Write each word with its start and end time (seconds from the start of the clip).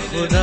मेरे 0.00 0.39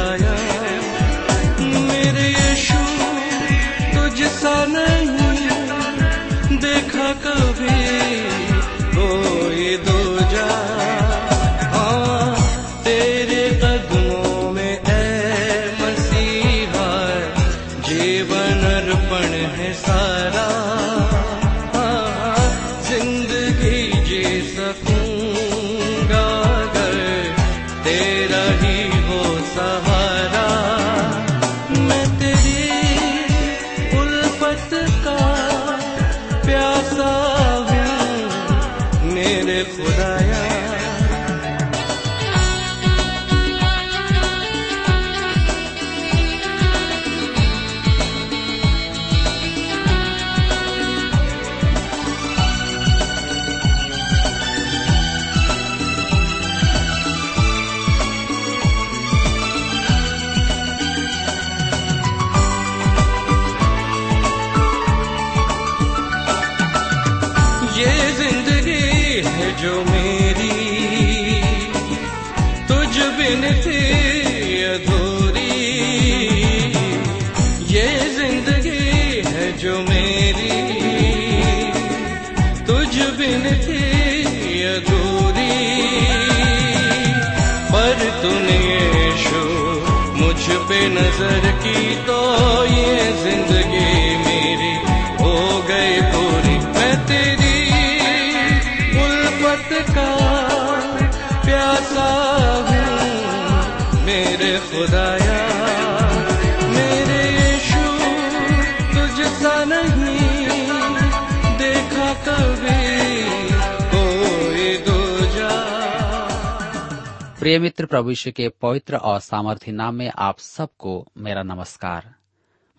प्रिय 117.40 117.60
मित्र 117.60 117.86
प्रभु 117.86 118.14
के 118.28 118.50
पवित्र 118.50 118.98
और 118.98 119.20
सामर्थ्य 119.20 119.72
नाम 119.72 119.96
में 119.96 120.12
आप 120.18 120.40
सबको 120.40 121.08
मेरा 121.18 121.44
नमस्कार। 121.44 122.16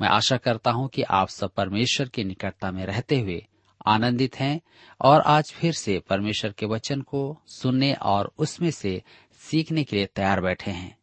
मैं 0.01 0.09
आशा 0.09 0.37
करता 0.37 0.71
हूँ 0.71 0.89
कि 0.89 1.03
आप 1.03 1.29
सब 1.29 1.51
परमेश्वर 1.51 2.09
की 2.09 2.25
निकटता 2.25 2.71
में 2.71 2.87
रहते 2.87 3.21
हुए 3.21 3.47
आनंदित 3.87 4.37
हैं 4.37 4.61
और 5.01 5.21
आज 5.21 5.53
फिर 5.53 5.73
से 5.73 5.99
परमेश्वर 5.99 6.53
के 6.53 6.67
वचन 6.67 7.01
को 7.01 7.41
सुनने 7.47 7.93
और 7.93 8.33
उसमें 8.39 8.71
से 8.71 9.03
सीखने 9.41 9.85
के 9.85 9.97
लिए 9.97 10.07
तैयार 10.07 10.41
बैठे 10.41 10.71
हैं। 10.71 10.99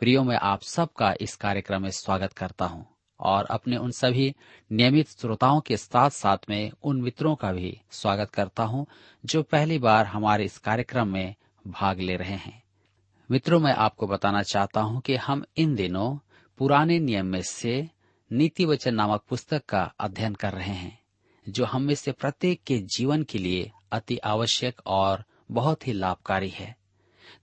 प्रियो, 0.00 0.22
मैं 0.22 0.36
आप 0.36 0.62
सबका 0.62 1.14
इस 1.20 1.36
कार्यक्रम 1.36 1.82
में 1.82 1.90
स्वागत 1.90 2.32
करता 2.32 2.64
हूँ 2.64 2.86
और 3.20 3.44
अपने 3.44 3.76
उन 3.76 3.90
सभी 3.90 4.34
नियमित 4.72 5.08
श्रोताओं 5.08 5.60
के 5.60 5.76
साथ 5.76 6.10
साथ 6.10 6.50
में 6.50 6.70
उन 6.82 7.02
मित्रों 7.02 7.34
का 7.34 7.52
भी 7.52 7.80
स्वागत 7.90 8.30
करता 8.30 8.62
हूँ 8.62 8.86
जो 9.24 9.42
पहली 9.42 9.78
बार 9.78 10.06
हमारे 10.06 10.44
इस 10.44 10.58
कार्यक्रम 10.58 11.08
में 11.08 11.34
भाग 11.66 12.00
ले 12.00 12.16
रहे 12.16 12.36
हैं। 12.36 12.65
मित्रों, 13.30 13.60
मैं 13.60 13.72
आपको 13.72 14.06
बताना 14.06 14.42
चाहता 14.42 14.80
हूँ 14.80 15.00
कि 15.00 15.14
हम 15.16 15.44
इन 15.56 15.74
दिनों 15.74 16.18
पुराने 16.58 16.98
नियम 16.98 17.26
में 17.26 17.42
से 17.42 17.88
नीति 18.30 18.64
वचन 18.64 18.94
नामक 18.94 19.22
पुस्तक 19.28 19.64
का 19.64 19.80
अध्ययन 20.00 20.34
कर 20.34 20.52
रहे 20.52 20.74
हैं, 20.74 20.98
जो 21.48 21.64
हम 21.64 21.82
में 21.82 21.94
से 21.94 22.12
प्रत्येक 22.12 22.62
के 22.66 22.78
जीवन 22.96 23.22
के 23.22 23.38
लिए 23.38 23.72
अति 23.92 24.18
आवश्यक 24.18 24.80
और 24.86 25.24
बहुत 25.50 25.86
ही 25.86 25.92
लाभकारी 25.92 26.48
है। 26.48 26.76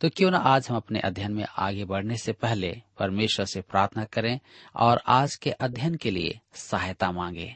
तो 0.01 0.09
क्यों 0.09 0.31
न 0.31 0.35
आज 0.35 0.69
हम 0.69 0.75
अपने 0.75 0.99
अध्ययन 0.99 1.33
में 1.33 1.45
आगे 1.57 1.85
बढ़ने 1.85 2.17
से 2.17 2.31
पहले 2.31 2.81
परमेश्वर 2.99 3.45
से 3.45 3.61
प्रार्थना 3.61 4.03
करें 4.03 4.39
और 4.75 5.01
आज 5.07 5.35
के 5.35 5.51
अध्ययन 5.51 5.95
के 5.95 6.11
लिए 6.11 6.39
सहायता 6.53 7.11
मांगे। 7.11 7.55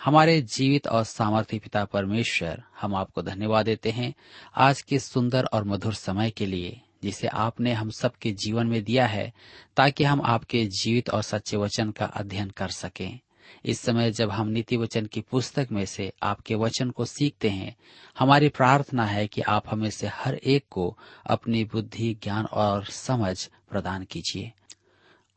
हमारे 0.00 0.40
जीवित 0.42 0.86
और 0.86 1.04
सामर्थ्य 1.04 1.58
पिता 1.58 1.84
परमेश्वर 1.84 2.62
हम 2.80 2.94
आपको 2.94 3.22
धन्यवाद 3.22 3.64
देते 3.64 3.90
हैं 3.90 4.14
आज 4.56 4.82
के 4.82 4.98
सुंदर 4.98 5.44
और 5.44 5.64
मधुर 5.64 5.94
समय 5.94 6.30
के 6.30 6.46
लिए। 6.46 6.80
जिसे 7.04 7.26
आपने 7.26 7.72
हम 7.72 7.90
सबके 7.90 8.32
जीवन 8.32 8.66
में 8.66 8.84
दिया 8.84 9.06
है, 9.06 9.32
ताकि 9.76 10.04
हम 10.04 10.22
आपके 10.22 10.66
जीवित 10.66 11.10
और 11.10 11.22
सच्चे 11.22 11.56
वचन 11.56 11.90
का 11.90 12.04
अध्ययन 12.04 12.50
कर 12.50 12.68
सकें। 12.68 13.20
इस 13.64 13.80
समय 13.80 14.10
जब 14.10 14.30
हम 14.30 14.48
नीति 14.48 14.76
वचन 14.76 15.06
की 15.06 15.20
पुस्तक 15.20 15.68
में 15.72 15.86
से 15.86 16.12
आपके 16.22 16.54
वचन 16.54 16.90
को 16.90 17.04
सीखते 17.04 17.50
हैं, 17.50 17.76
हमारी 18.18 18.48
प्रार्थना 18.48 19.06
है 19.06 19.26
कि 19.26 19.40
आप 19.40 19.62
हमें 19.68 19.90
से 19.90 20.06
हर 20.06 20.34
एक 20.34 20.64
को 20.70 20.98
अपनी 21.26 21.64
बुद्धि, 21.64 22.14
ज्ञान 22.22 22.44
और 22.44 22.84
समझ 22.84 23.50
प्रदान 23.70 24.04
कीजिए। 24.04 24.52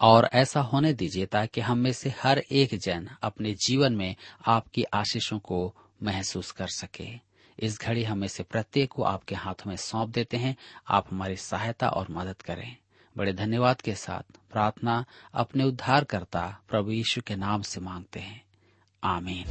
और 0.02 0.30
ऐसा 0.34 0.62
होने 0.62 0.94
दीजिए 0.94 1.26
ताकि 1.26 1.62
हम 1.62 1.78
में 1.78 1.94
से 1.94 2.14
हर 2.24 2.40
एक 2.52 2.78
जन 2.78 3.10
अपने 3.22 3.54
जीवन 3.54 3.94
में 3.94 4.16
आपकी 4.48 4.84
आशीषों 4.84 5.40
को 5.40 5.76
महसूस 6.04 6.52
कर 6.52 6.68
सके। 6.68 7.35
इस 7.60 7.82
घड़ी 7.82 8.04
हमें 8.04 8.28
से 8.28 8.44
प्रत्येक 8.44 8.92
को 8.92 9.04
आपके 9.04 9.36
हाथों 9.36 9.70
में 9.70 9.78
सौंप 9.78 10.10
देते 10.10 10.38
हैं। 10.38 10.56
आप 10.88 11.08
हमारी 11.12 11.36
सहायता 11.36 11.90
और 11.90 12.08
मदद 12.12 12.42
करें। 12.42 12.78
बड़े 13.18 13.34
धन्यवाद 13.34 13.82
के 13.82 13.96
साथ 13.96 14.52
प्रार्थना 14.52 15.06
अपने 15.34 15.64
उद्धारकर्ता 15.64 16.62
प्रभु 16.70 16.92
यीशु 16.92 17.22
के 17.22 17.36
नाम 17.36 17.62
से 17.62 17.82
मांगते 17.82 18.20
हैं। 18.20 18.44
आमीन। 19.04 19.46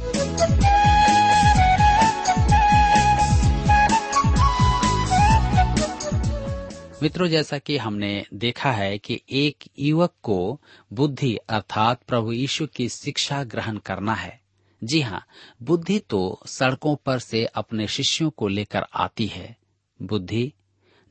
मित्रों, 7.03 7.27
जैसा 7.27 7.57
कि 7.57 7.77
हमने 7.77 8.25
देखा 8.33 8.71
है 8.71 8.97
कि 8.97 9.21
एक 9.29 9.57
युवक 9.79 10.13
को 10.23 10.61
बुद्धि 10.93 11.35
अर्थात 11.35 12.01
प्रभु 12.03 12.31
यीशु 12.31 12.67
की 12.67 12.89
शिक्षा 12.89 13.43
ग्रहण 13.43 13.77
करना 13.77 14.15
है। 14.15 14.44
जी 14.81 15.01
हाँ 15.01 15.25
बुद्धि 15.63 15.99
तो 15.99 16.41
सड़कों 16.45 16.95
पर 16.95 17.19
से 17.19 17.45
अपने 17.45 17.87
शिष्यों 17.87 18.29
को 18.29 18.47
लेकर 18.47 18.85
आती 18.93 19.25
है। 19.27 19.55
बुद्धि, 19.99 20.53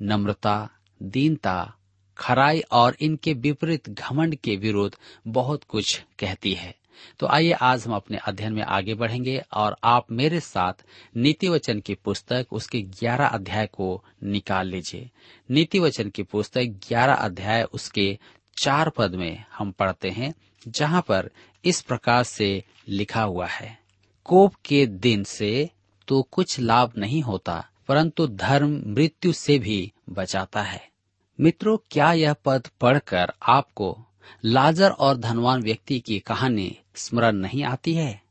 नम्रता, 0.03 0.69
दीनता, 1.03 1.75
खराई 2.19 2.61
और 2.73 2.97
इनके 3.01 3.33
विपरीत 3.33 3.89
घमंड 3.91 4.35
के 4.35 4.57
विरुद्ध 4.57 4.97
बहुत 5.27 5.65
कुछ 5.65 6.03
कहती 6.19 6.53
है। 6.53 6.75
तो 7.19 7.27
आइए 7.27 7.53
आज 7.53 7.87
हम 7.87 7.95
अपने 7.95 8.19
अध्ययन 8.27 8.53
में 8.53 8.63
आगे 8.63 8.95
बढ़ेंगे 8.95 9.43
और 9.53 9.77
आप 9.85 10.13
मेरे 10.13 10.41
साथ 10.41 10.85
नीति 11.17 11.49
वचन 11.49 11.81
की 11.81 11.95
पुस्तक 11.95 12.47
उसके 12.53 12.81
ग्यारह 12.81 13.27
अध्याय 13.27 13.67
को 13.67 14.05
निकाल 14.23 14.69
लीजिए। 14.69 15.11
नीति 15.51 15.79
वचन 15.79 16.09
की 16.09 16.23
पुस्तक 16.23 16.81
ग्यारह 16.89 17.15
अध्याय 17.15 17.63
उसके 17.63 18.19
चार 18.63 18.91
पद 18.91 19.15
में 19.15 19.45
हम 19.53 19.71
पढ़ते 19.71 20.11
हैं, 20.11 20.33
जहाँ 20.69 21.03
पर 21.03 21.31
इस 21.65 21.81
प्रकार 21.81 22.23
से 22.25 22.65
लिखा 22.89 23.23
हुआ 23.23 23.47
है। 23.47 23.79
कोप 24.25 24.55
के 24.65 24.87
दिन 24.87 25.25
से 25.25 25.71
तो 26.09 26.23
कुछ 26.23 26.59
लाभ 26.61 26.93
नहीं 26.99 27.23
होता, 27.23 27.65
परंतु 27.89 28.27
धर्म 28.27 28.83
मृत्यु 28.87 29.33
से 29.33 29.59
भी 29.59 29.93
बचाता 30.11 30.63
है। 30.63 30.89
मित्रों, 31.39 31.77
क्या 31.91 32.13
यह 32.13 32.35
पद 32.45 32.69
पढ़कर 32.81 33.33
आपको 33.43 33.97
लाजर 34.45 34.91
और 34.91 35.17
धनवान 35.17 35.63
व्यक्ति 35.63 35.99
की 36.01 36.19
कहानी 36.19 36.77
स्मरण 36.97 37.37
नहीं 37.37 37.65
आती 37.65 37.95
है? 37.95 38.23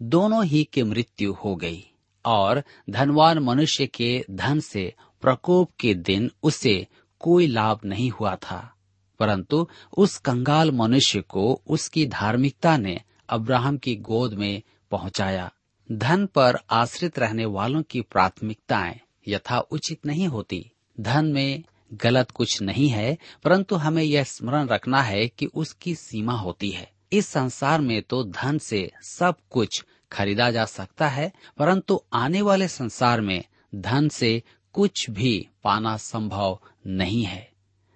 दोनों 0.00 0.44
ही 0.44 0.62
की 0.64 0.82
मृत्यु 0.82 1.32
हो 1.34 1.54
गई 1.56 1.84
और 2.24 2.62
धनवान 2.90 3.38
मनुष्य 3.38 3.86
के 3.86 4.24
धन 4.30 4.60
से 4.60 4.92
प्रकोप 5.22 5.70
के 5.80 5.94
दिन 5.94 6.30
उसे 6.42 6.86
कोई 7.20 7.46
लाभ 7.46 7.80
नहीं 7.84 8.10
हुआ 8.10 8.34
था, 8.36 8.72
परंतु 9.20 9.66
उस 9.96 10.16
कंगाल 10.18 10.70
मनुष्य 10.70 11.20
को 11.20 11.60
उसकी 11.66 12.06
धार्मिकता 12.06 12.76
ने 12.76 13.00
अब्राहम 13.28 13.76
की 13.76 13.96
गोद 13.96 14.34
में 14.34 14.62
पहुँचाया। 14.90 15.52
धन 15.92 16.26
पर 16.26 16.58
आश्रित 16.70 17.18
रहने 17.18 17.44
वालों 17.44 17.82
की 17.82 18.00
प्राथमिकताएँ 18.00 19.00
यथा 19.28 19.58
उचित 19.58 20.06
नहीं 20.06 20.28
होती। 20.28 20.70
धन 21.00 21.26
में 21.26 21.64
गलत 21.92 22.30
कुछ 22.30 22.62
नहीं 22.62 22.88
है, 22.88 23.18
परंतु 23.44 23.76
हमें 23.76 24.02
यह 24.02 24.24
स्मरण 24.24 24.66
रखना 24.66 25.02
है 25.02 25.28
कि 25.28 25.46
उसकी 25.46 25.94
सीमा 25.94 26.32
होती 26.32 26.70
है। 26.70 26.92
इस 27.12 27.26
संसार 27.26 27.80
में 27.80 28.02
तो 28.02 28.24
धन 28.24 28.58
से 28.58 28.92
सब 29.02 29.34
कुछ 29.50 29.84
खरीदा 30.12 30.50
जा 30.50 30.64
सकता 30.64 31.08
है, 31.08 31.32
परंतु 31.58 32.00
आने 32.12 32.42
वाले 32.42 32.68
संसार 32.68 33.20
में 33.20 33.44
धन 33.74 34.08
से 34.08 34.42
कुछ 34.72 35.10
भी 35.10 35.48
पाना 35.64 35.96
संभव 35.96 36.58
नहीं 36.86 37.22
है। 37.22 37.52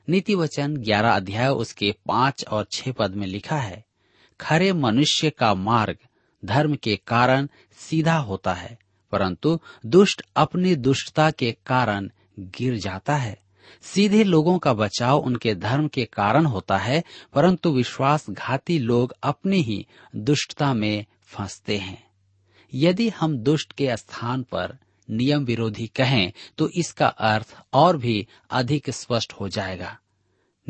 नीति 0.09 0.35
वचन 0.35 0.77
ग्यारह 0.77 1.11
अध्याय 1.11 1.49
उसके 1.49 1.95
पाँच 2.07 2.45
और 2.45 2.67
छह 2.73 2.93
पद 2.93 3.15
में 3.15 3.27
लिखा 3.27 3.57
है 3.57 3.85
खरे 4.41 4.73
मनुष्य 4.73 5.31
का 5.31 5.55
मार्ग 5.55 5.97
धर्म 6.43 6.75
के 6.75 6.97
कारण 7.07 7.49
सीधा 7.79 8.17
होता 8.17 8.55
है, 8.55 8.79
परंतु 9.13 9.59
दुष्ट 9.87 10.23
अपनी 10.37 10.75
दुष्टता 10.77 11.31
के 11.31 11.53
कारण 11.67 12.11
गिर 12.39 12.77
जाता 12.77 13.17
है। 13.17 13.39
सीधे 13.83 14.25
लोगों 14.25 14.59
का 14.59 14.73
बचाव 14.73 15.19
उनके 15.19 15.55
धर्म 15.55 15.89
के 15.89 16.05
कारण 16.05 16.47
होता 16.47 16.79
है, 16.79 17.03
परंतु 17.35 17.71
विश्वासघाती 17.71 18.79
लोग 18.79 19.15
अपनी 19.23 19.63
ही 19.63 19.87
दुष्टता 20.17 20.73
में 20.75 21.05
फंसते 21.25 21.77
हैं। 21.79 22.03
यदि 22.73 23.09
हम 23.11 23.37
दुष्ट 23.39 23.73
के 23.73 23.97
स्थान 23.97 24.43
पर 24.43 24.77
नियम 25.09 25.45
विरोधी 25.45 25.87
कहें 25.87 26.33
तो 26.59 26.69
इसका 26.79 27.07
अर्थ 27.07 27.55
और 27.73 27.97
भी 27.97 28.27
अधिक 28.51 28.91
स्पष्ट 28.91 29.33
हो 29.33 29.49
जाएगा। 29.49 29.97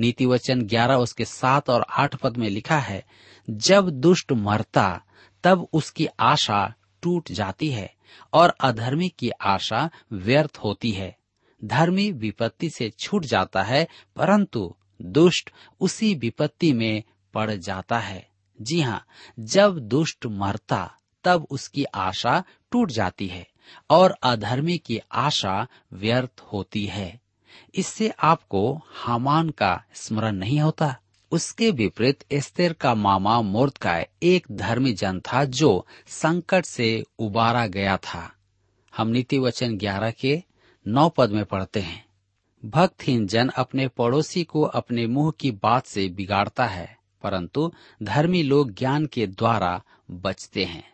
नीति 0.00 0.26
वचन 0.26 0.62
ग्यारह 0.62 0.94
उसके 0.94 1.24
सात 1.24 1.70
और 1.70 1.86
आठ 1.90 2.14
पद 2.14 2.36
में 2.36 2.48
लिखा 2.50 2.78
है, 2.78 3.04
जब 3.50 3.90
दुष्ट 3.90 4.32
मरता, 4.32 5.02
तब 5.44 5.68
उसकी 5.72 6.06
आशा 6.20 6.74
टूट 7.02 7.32
जाती 7.32 7.70
है 7.70 7.94
और 8.32 8.54
अधर्मी 8.60 9.08
की 9.08 9.30
आशा 9.30 9.90
व्यर्थ 10.12 10.58
होती 10.64 10.90
है। 10.90 11.16
धर्मी 11.64 12.10
विपत्ति 12.12 12.70
से 12.70 12.90
छूट 12.98 13.24
जाता 13.24 13.62
है, 13.62 13.86
परंतु 14.16 14.74
दुष्ट 15.02 15.50
उसी 15.80 16.14
विपत्ति 16.14 16.72
में 16.72 17.02
पड़ 17.34 17.50
जाता 17.50 17.98
है। 17.98 18.28
जी 18.60 18.80
हाँ 18.80 19.04
जब 19.40 19.78
दुष्ट 19.78 20.26
मरता, 20.26 20.90
तब 21.24 21.46
उसकी 21.50 21.84
आशा 21.84 22.42
टूट 22.70 22.90
जाती 22.90 23.26
है 23.26 23.46
और 23.90 24.16
अधर्मी 24.22 24.78
की 24.78 25.00
आशा 25.12 25.66
व्यर्थ 25.92 26.40
होती 26.52 26.86
है। 26.86 27.20
इससे 27.74 28.08
आपको 28.22 28.80
हामान 28.94 29.50
का 29.50 29.82
स्मरण 29.94 30.36
नहीं 30.36 30.60
होता। 30.60 30.96
उसके 31.32 31.70
विपरीत 31.70 32.24
एस्तेर 32.32 32.72
का 32.72 32.94
मामा 32.94 33.40
मोर्दकाय 33.40 34.08
एक 34.22 34.46
धर्मी 34.52 34.92
जन 34.92 35.20
था 35.20 35.44
जो 35.44 35.86
संकट 36.06 36.64
से 36.64 37.04
उबारा 37.18 37.66
गया 37.66 37.96
था। 37.96 38.30
हम 38.96 39.08
नीति 39.08 39.38
वचन 39.38 39.76
ग्यारह 39.76 40.10
के 40.10 40.42
नौ 40.86 41.08
पद 41.08 41.30
में 41.30 41.44
पढ़ते 41.44 41.80
हैं। 41.80 42.04
भक्तहीन 42.64 43.26
जन 43.26 43.48
अपने 43.48 43.88
पड़ोसी 43.88 44.44
को 44.44 44.62
अपने 44.62 45.06
मुँह 45.06 45.32
की 45.40 45.50
बात 45.50 45.86
से 45.86 46.08
बिगाड़ता 46.08 46.66
है, 46.66 46.98
परंतु 47.22 47.72
धर्मी 48.02 48.42
लोग 48.42 48.72
ज्ञान 48.72 49.06
के 49.06 49.26
द्वारा 49.26 49.82
बचते 50.10 50.64
हैं। 50.64 50.84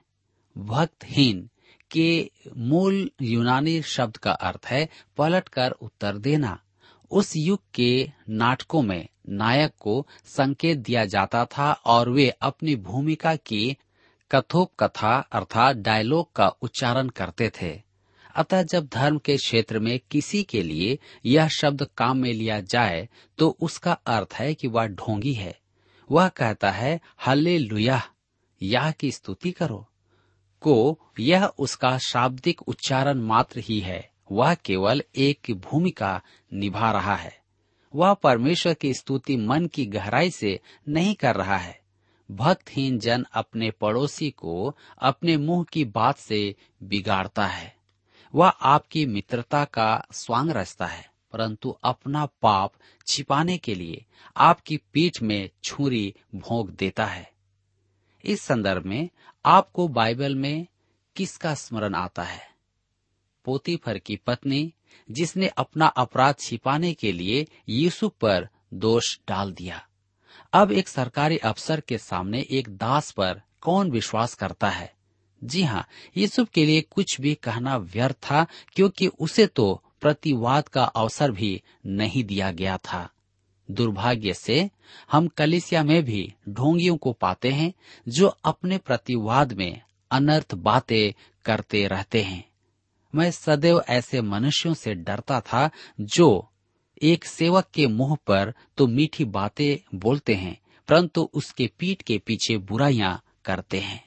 भक्तहीन 0.58 1.48
के 1.90 2.30
मूल 2.56 3.10
यूनानी 3.22 3.80
शब्द 3.82 4.16
का 4.16 4.32
अर्थ 4.32 4.66
है 4.66 4.88
पलटकर 5.16 5.70
उत्तर 5.70 6.18
देना। 6.18 6.58
उस 7.10 7.32
युग 7.36 7.60
के 7.74 8.10
नाटकों 8.28 8.82
में 8.82 9.08
नायक 9.28 9.72
को 9.80 10.06
संकेत 10.26 10.78
दिया 10.78 11.04
जाता 11.04 11.44
था 11.44 11.72
और 11.72 12.10
वे 12.10 12.28
अपनी 12.28 12.76
भूमिका 12.76 13.34
की 13.36 13.76
कथोप 14.30 14.72
कथा 14.80 15.16
अर्थात 15.32 15.76
डायलॉग 15.76 16.32
का 16.32 16.48
उच्चारण 16.48 17.08
करते 17.08 17.50
थे। 17.62 17.72
अतः 18.34 18.62
जब 18.62 18.86
धर्म 18.86 19.18
के 19.18 19.36
क्षेत्र 19.36 19.78
में 19.78 19.98
किसी 20.10 20.42
के 20.42 20.62
लिए 20.62 20.98
यह 21.26 21.48
शब्द 21.48 21.86
काम 21.96 22.18
में 22.18 22.32
लिया 22.32 22.60
जाए 22.60 23.08
तो 23.38 23.48
उसका 23.60 23.92
अर्थ 23.92 24.34
है 24.34 24.54
कि 24.54 24.68
वह 24.68 24.86
ढोंगी 24.86 25.32
है। 25.32 25.58
वह 26.10 26.28
कहता 26.28 26.70
है 26.70 27.00
हल्ले 27.26 27.58
लुया 27.58 28.90
की 28.90 29.10
स्तुति 29.10 29.50
करो। 29.50 29.86
को 30.66 30.98
यह 31.20 31.46
उसका 31.46 31.98
शाब्दिक 31.98 32.62
उच्चारण 32.62 33.20
मात्र 33.20 33.60
ही 33.60 33.80
है। 33.80 34.10
वह 34.32 34.54
केवल 34.54 35.02
एक 35.16 35.40
भूमिका 35.50 36.20
निभा 36.52 36.90
रहा 36.90 37.14
है। 37.14 37.38
वह 37.94 38.14
परमेश्वर 38.14 38.74
की 38.74 38.94
स्तुति 38.94 39.36
मन 39.36 39.66
की 39.66 39.86
गहराई 39.86 40.30
से 40.30 40.60
नहीं 40.88 41.14
कर 41.14 41.34
रहा 41.34 41.56
है। 41.56 41.80
भक्तहीन 42.30 42.98
जन 42.98 43.26
अपने 43.32 43.70
पड़ोसी 43.70 44.30
को 44.30 44.76
अपने 44.98 45.36
मुँह 45.36 45.64
की 45.72 45.84
बात 45.84 46.16
से 46.16 46.54
बिगाड़ता 46.82 47.46
है। 47.46 47.76
वह 48.34 48.48
आपकी 48.48 49.06
मित्रता 49.06 49.64
का 49.64 50.06
स्वांग 50.12 50.50
रचता 50.50 50.86
है, 50.86 51.10
परंतु 51.32 51.70
अपना 51.84 52.26
पाप 52.26 52.72
छिपाने 53.06 53.58
के 53.58 53.74
लिए 53.74 54.04
आपकी 54.36 54.76
पीठ 54.76 55.22
में 55.22 55.50
छुरी 55.64 56.14
भोंक 56.34 56.70
देता 56.70 57.06
है। 57.06 57.35
इस 58.24 58.42
संदर्भ 58.42 58.84
में 58.84 59.08
आपको 59.44 59.88
बाइबल 59.88 60.34
में 60.34 60.66
किसका 61.16 61.54
स्मरण 61.54 61.94
आता 61.94 62.22
है? 62.22 62.50
पोतीफर 63.44 63.98
की 63.98 64.16
पत्नी, 64.16 64.72
जिसने 65.10 65.46
अपना 65.46 65.86
अपराध 65.86 66.34
छिपाने 66.38 66.94
के 66.94 67.12
लिए 67.12 67.46
यीशु 67.68 68.08
पर 68.08 68.48
दोष 68.74 69.18
डाल 69.28 69.52
दिया। 69.52 69.86
अब 70.52 70.72
एक 70.72 70.88
सरकारी 70.88 71.38
अफसर 71.38 71.80
के 71.80 71.98
सामने 71.98 72.46
एक 72.50 72.68
दास 72.68 73.10
पर 73.10 73.42
कौन 73.60 73.90
विश्वास 73.90 74.34
करता 74.34 74.70
है? 74.70 74.94
जी 75.44 75.62
हाँ 75.62 75.86
यूसुफ 76.16 76.48
के 76.48 76.66
लिए 76.66 76.80
कुछ 76.80 77.20
भी 77.20 77.34
कहना 77.34 77.76
व्यर्थ 77.76 78.14
था, 78.14 78.46
क्योंकि 78.74 79.06
उसे 79.06 79.46
तो 79.46 79.82
प्रतिवाद 80.00 80.68
का 80.68 80.84
अवसर 80.84 81.30
भी 81.30 81.62
नहीं 81.86 82.24
दिया 82.24 82.52
गया 82.52 82.76
था। 82.76 83.10
दुर्भाग्य 83.70 84.34
से 84.34 84.70
हम 85.12 85.28
कलिसिया 85.28 85.84
में 85.84 86.04
भी 86.04 86.34
ढोंगियों 86.48 86.96
को 86.96 87.12
पाते 87.12 87.50
हैं, 87.50 87.72
जो 88.08 88.26
अपने 88.26 88.78
प्रतिवाद 88.78 89.52
में 89.52 89.80
अनर्थ 90.10 90.54
बातें 90.54 91.34
करते 91.44 91.86
रहते 91.86 92.22
हैं। 92.22 92.50
मैं 93.14 93.30
सदैव 93.30 93.82
ऐसे 93.88 94.20
मनुष्यों 94.20 94.74
से 94.74 94.94
डरता 94.94 95.40
था, 95.40 95.70
जो 96.00 96.48
एक 97.02 97.24
सेवक 97.24 97.66
के 97.74 97.86
मुँह 97.86 98.16
पर 98.26 98.54
तो 98.76 98.86
मीठी 98.86 99.24
बातें 99.24 99.98
बोलते 99.98 100.34
हैं, 100.34 100.60
परंतु 100.88 101.30
उसके 101.34 101.70
पीठ 101.78 102.02
के 102.02 102.18
पीछे 102.18 102.58
बुराइयाँ 102.58 103.22
करते 103.44 103.80
हैं। 103.80 104.04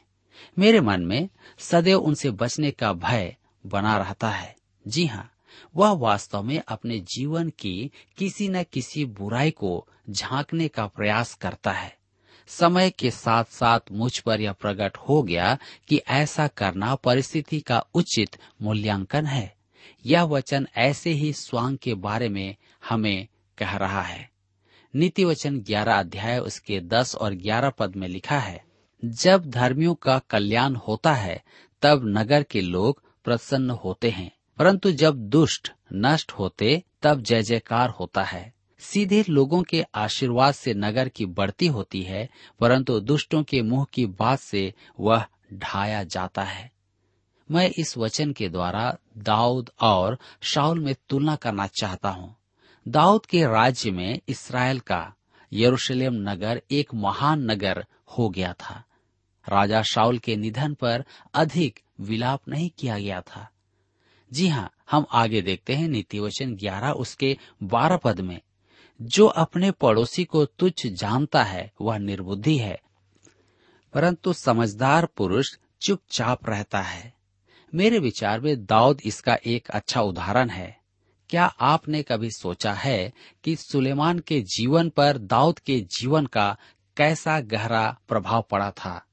मेरे 0.60 0.82
मन 0.82 1.02
में 1.02 1.30
सदैव 1.58 2.00
उनसे 2.00 2.32
बचने 2.32 2.72
का 2.72 2.94
भय 2.94 3.36
बना 3.66 3.98
रहता 3.98 4.30
है। 4.30 4.56
जी 4.88 5.06
हाँ 5.06 5.32
वह 5.76 5.92
वास्तव 5.92 6.44
में 6.44 6.62
अपने 6.68 7.00
जीवन 7.00 7.50
की 7.50 7.92
किसी 8.18 8.50
न 8.50 8.64
किसी 8.64 9.06
बुराई 9.06 9.52
को 9.52 9.88
झांकने 10.10 10.68
का 10.68 10.88
प्रयास 10.88 11.34
करता 11.34 11.72
है। 11.72 11.98
समय 12.48 12.90
के 12.90 13.12
साथ 13.12 13.44
साथ 13.44 13.80
मुझ 13.92 14.20
पर 14.20 14.42
यह 14.42 14.52
प्रकट 14.52 14.98
हो 14.98 15.24
गया 15.24 15.58
कि 15.88 15.98
ऐसा 15.98 16.48
करना 16.48 16.96
परिस्थिति 16.96 17.60
का 17.60 17.86
उचित 17.94 18.38
मूल्यांकन 18.62 19.26
है। 19.26 19.56
यह 20.06 20.24
वचन 20.24 20.68
ऐसे 20.76 21.10
ही 21.10 21.34
स्वांग 21.34 21.78
के 21.78 21.94
बारे 21.94 22.30
में 22.30 22.56
हमें 22.90 23.28
कह 23.58 23.78
रहा 23.78 24.02
है। 24.02 24.30
नीति 24.96 25.26
वचन 25.26 25.60
ग्यारह 25.60 26.00
अध्याय 26.00 26.40
उसके 26.40 26.80
दस 26.80 27.16
और 27.16 27.34
ग्यारह 27.34 27.70
पद 27.70 27.96
में 27.96 28.08
लिखा 28.08 28.40
है, 28.40 28.66
जब 29.06 29.50
धर्मियों 29.50 29.96
का 29.96 30.20
कल्याण 30.20 30.76
होता 30.76 31.14
है, 31.14 31.44
तब 31.82 32.02
नगर 32.06 32.44
के 32.44 32.62
लोग 32.62 33.04
प्रसन्न 33.24 33.70
होते 33.70 34.10
हैं। 34.10 34.32
परंतु 34.60 34.92
जब 34.92 35.16
दुष्ट 35.16 35.72
नष्ट 35.94 36.32
होते, 36.32 36.84
तब 37.02 37.22
जय 37.22 37.44
जयकार 37.44 37.90
होता 37.90 38.24
है। 38.24 38.54
सीधे 38.80 39.26
लोगों 39.30 39.64
के 39.64 39.86
आशीर्वाद 39.96 40.54
से 40.54 40.74
नगर 40.74 41.10
की 41.10 41.26
बढ़ती 41.26 41.68
होती 41.68 42.02
है, 42.02 42.30
परंतु 42.60 43.00
दुष्टों 43.00 43.44
के 43.44 43.62
मुँह 43.62 43.86
की 43.94 44.06
बात 44.06 44.40
से 44.40 44.74
वह 45.00 45.26
ढाया 45.54 46.04
जाता 46.04 46.44
है। 46.44 46.72
मैं 47.52 47.72
इस 47.80 47.98
वचन 47.98 48.34
के 48.34 48.50
द्वारा 48.50 48.98
दाऊद 49.18 49.70
और 49.82 50.18
शाउल 50.42 50.80
में 50.80 50.96
तुलना 51.10 51.36
करना 51.36 51.68
चाहता 51.68 52.10
हूँ। 52.10 52.36
दाऊद 52.88 53.26
के 53.26 53.44
राज्य 53.44 53.92
में 53.92 54.20
इसराइल 54.28 54.80
का 54.80 55.14
यरूशलेम 55.54 56.14
नगर 56.14 56.62
एक 56.72 56.94
महान 56.94 57.52
नगर 57.52 57.86
हो 58.18 58.30
गया 58.30 58.54
था। 58.54 58.84
राजा 59.50 59.82
शाउल 59.82 60.18
के 60.18 60.36
निधन 60.36 60.74
पर 60.74 61.06
अधिक 61.34 61.80
विलाप 62.00 62.42
नहीं 62.50 62.70
किया 62.78 63.00
गया 63.00 63.22
था। 63.22 63.50
जी 64.34 64.48
हाँ 64.48 64.72
हम 64.92 65.06
आगे 65.12 65.42
देखते 65.42 65.76
हैं 65.76 65.88
नीति 65.88 66.20
वचन 66.20 66.56
ग्यारह, 66.56 66.92
उसके 66.92 67.38
बारह 67.64 67.98
पद 67.98 68.20
में। 68.20 68.42
जो 69.02 69.28
अपने 69.28 69.72
पड़ोसी 69.72 70.26
को 70.26 70.46
तुच्छ 70.46 70.88
जानता 70.88 71.44
है, 71.44 71.72
वह 71.82 71.98
निर्बुद्धि 71.98 72.58
है। 72.58 72.82
परंतु 73.94 74.34
समझदार 74.34 75.06
पुरुष 75.06 75.58
चुपचाप 75.82 76.50
रहता 76.50 76.82
है। 76.82 77.14
मेरे 77.76 78.00
विचार 78.00 78.40
में 78.40 78.66
दाऊद 78.66 79.02
इसका 79.06 79.38
एक 79.46 79.70
अच्छा 79.70 80.02
उदाहरण 80.02 80.50
है। 80.50 80.80
क्या 81.30 81.46
आपने 81.46 82.04
कभी 82.04 82.32
सोचा 82.32 82.74
है 82.74 83.14
कि 83.44 83.56
सुलेमान 83.56 84.20
के 84.20 84.42
जीवन 84.42 84.90
पर 84.90 85.18
दाऊद 85.18 85.60
के 85.60 85.80
जीवन 85.80 86.26
का 86.26 86.58
कैसा 86.98 87.40
गहरा 87.40 88.00
प्रभाव 88.08 88.46
पड़ा 88.52 88.72
था? 88.72 89.06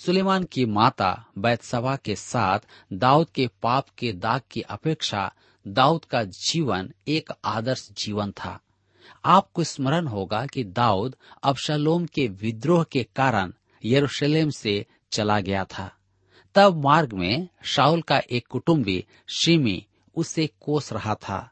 सुलेमान 0.00 0.44
की 0.44 0.64
माता 0.66 1.26
बैतसभा 1.38 1.96
के 1.96 2.14
साथ 2.16 2.58
दाऊद 2.92 3.30
के 3.30 3.46
पाप 3.62 3.88
के 3.98 4.12
दाग 4.12 4.40
की 4.50 4.60
अपेक्षा 4.60 5.32
दाऊद 5.68 6.04
का 6.04 6.22
जीवन 6.24 6.92
एक 7.08 7.32
आदर्श 7.44 7.90
जीवन 7.92 8.30
था। 8.30 8.60
आपको 9.24 9.64
स्मरण 9.64 10.06
होगा 10.06 10.46
कि 10.46 10.64
दाऊद 10.64 11.16
अबशालोम 11.42 12.06
के 12.06 12.26
विद्रोह 12.28 12.84
के 12.84 13.02
कारण 13.16 13.52
यरूशलेम 13.84 14.50
से 14.50 14.86
चला 15.12 15.40
गया 15.40 15.64
था। 15.64 15.90
तब 16.54 16.82
मार्ग 16.84 17.12
में 17.12 17.48
शाउल 17.64 18.02
का 18.02 18.18
एक 18.30 18.46
कुटुंबी 18.46 19.04
शिमी 19.36 19.86
उसे 20.16 20.46
कोस 20.60 20.92
रहा 20.92 21.14
था। 21.14 21.50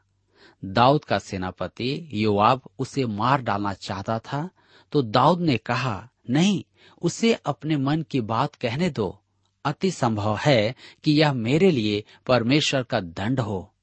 दाऊद 0.65 1.05
का 1.05 1.19
सेनापति 1.19 2.09
युवाब 2.13 2.61
उसे 2.79 3.05
मार 3.05 3.41
डालना 3.41 3.73
चाहता 3.73 4.19
था 4.19 4.49
तो 4.91 5.01
दाऊद 5.01 5.41
ने 5.41 5.57
कहा 5.57 6.09
नहीं, 6.29 6.63
उसे 7.01 7.33
अपने 7.33 7.77
मन 7.77 8.01
की 8.01 8.21
बात 8.21 8.55
कहने 8.55 8.89
दो। 8.89 9.21
अति 9.65 9.91
संभव 9.91 10.37
है 10.37 10.75
कि 11.03 11.11
यह 11.11 11.33
मेरे 11.33 11.71
लिए 11.71 12.03
परमेश्वर 12.27 12.83
का 12.83 12.99
दंड 12.99 13.39
हो। 13.39 13.73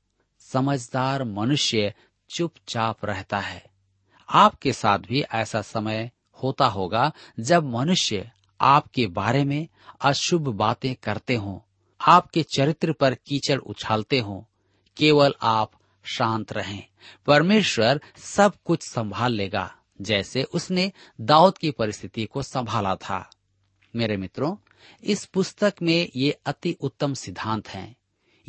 समझदार 0.41 1.25
मनुष्य 1.25 1.95
चुपचाप 2.31 3.05
रहता 3.05 3.39
है। 3.39 3.67
आपके 4.29 4.73
साथ 4.73 4.99
भी 4.99 5.21
ऐसा 5.23 5.63
समय 5.63 6.11
होता 6.43 6.67
होगा 6.67 7.13
जब 7.41 7.65
मनुष्य 7.65 8.31
आपके 8.61 9.07
बारे 9.07 9.45
में 9.45 9.69
अशुभ 10.01 10.49
बातें 10.49 10.95
करते 10.95 11.35
हों, 11.35 11.61
आपके 12.01 12.43
चरित्र 12.43 12.93
पर 12.93 13.15
कीचड़ 13.15 13.59
उछालते 13.59 14.19
हों, 14.19 14.43
केवल 14.97 15.35
आप 15.43 15.71
शांत 16.05 16.53
रहें, 16.53 16.87
परमेश्वर 17.27 18.01
सब 18.17 18.53
कुछ 18.65 18.83
संभाल 18.83 19.33
लेगा। 19.33 19.77
जैसे 20.01 20.43
उसने 20.43 20.93
दाऊद 21.21 21.59
की 21.59 21.71
परिस्थिति 21.71 22.25
को 22.25 22.43
संभाला 22.43 22.97
था। 22.97 23.31
मेरे 23.97 24.17
मित्रों, 24.17 24.57
इस 25.05 25.25
पुस्तक 25.25 25.75
में 25.83 26.09
ये 26.17 26.31
अति 26.47 26.77
उत्तम 26.81 27.15
सिद्धांत 27.15 27.69
हैं। 27.69 27.97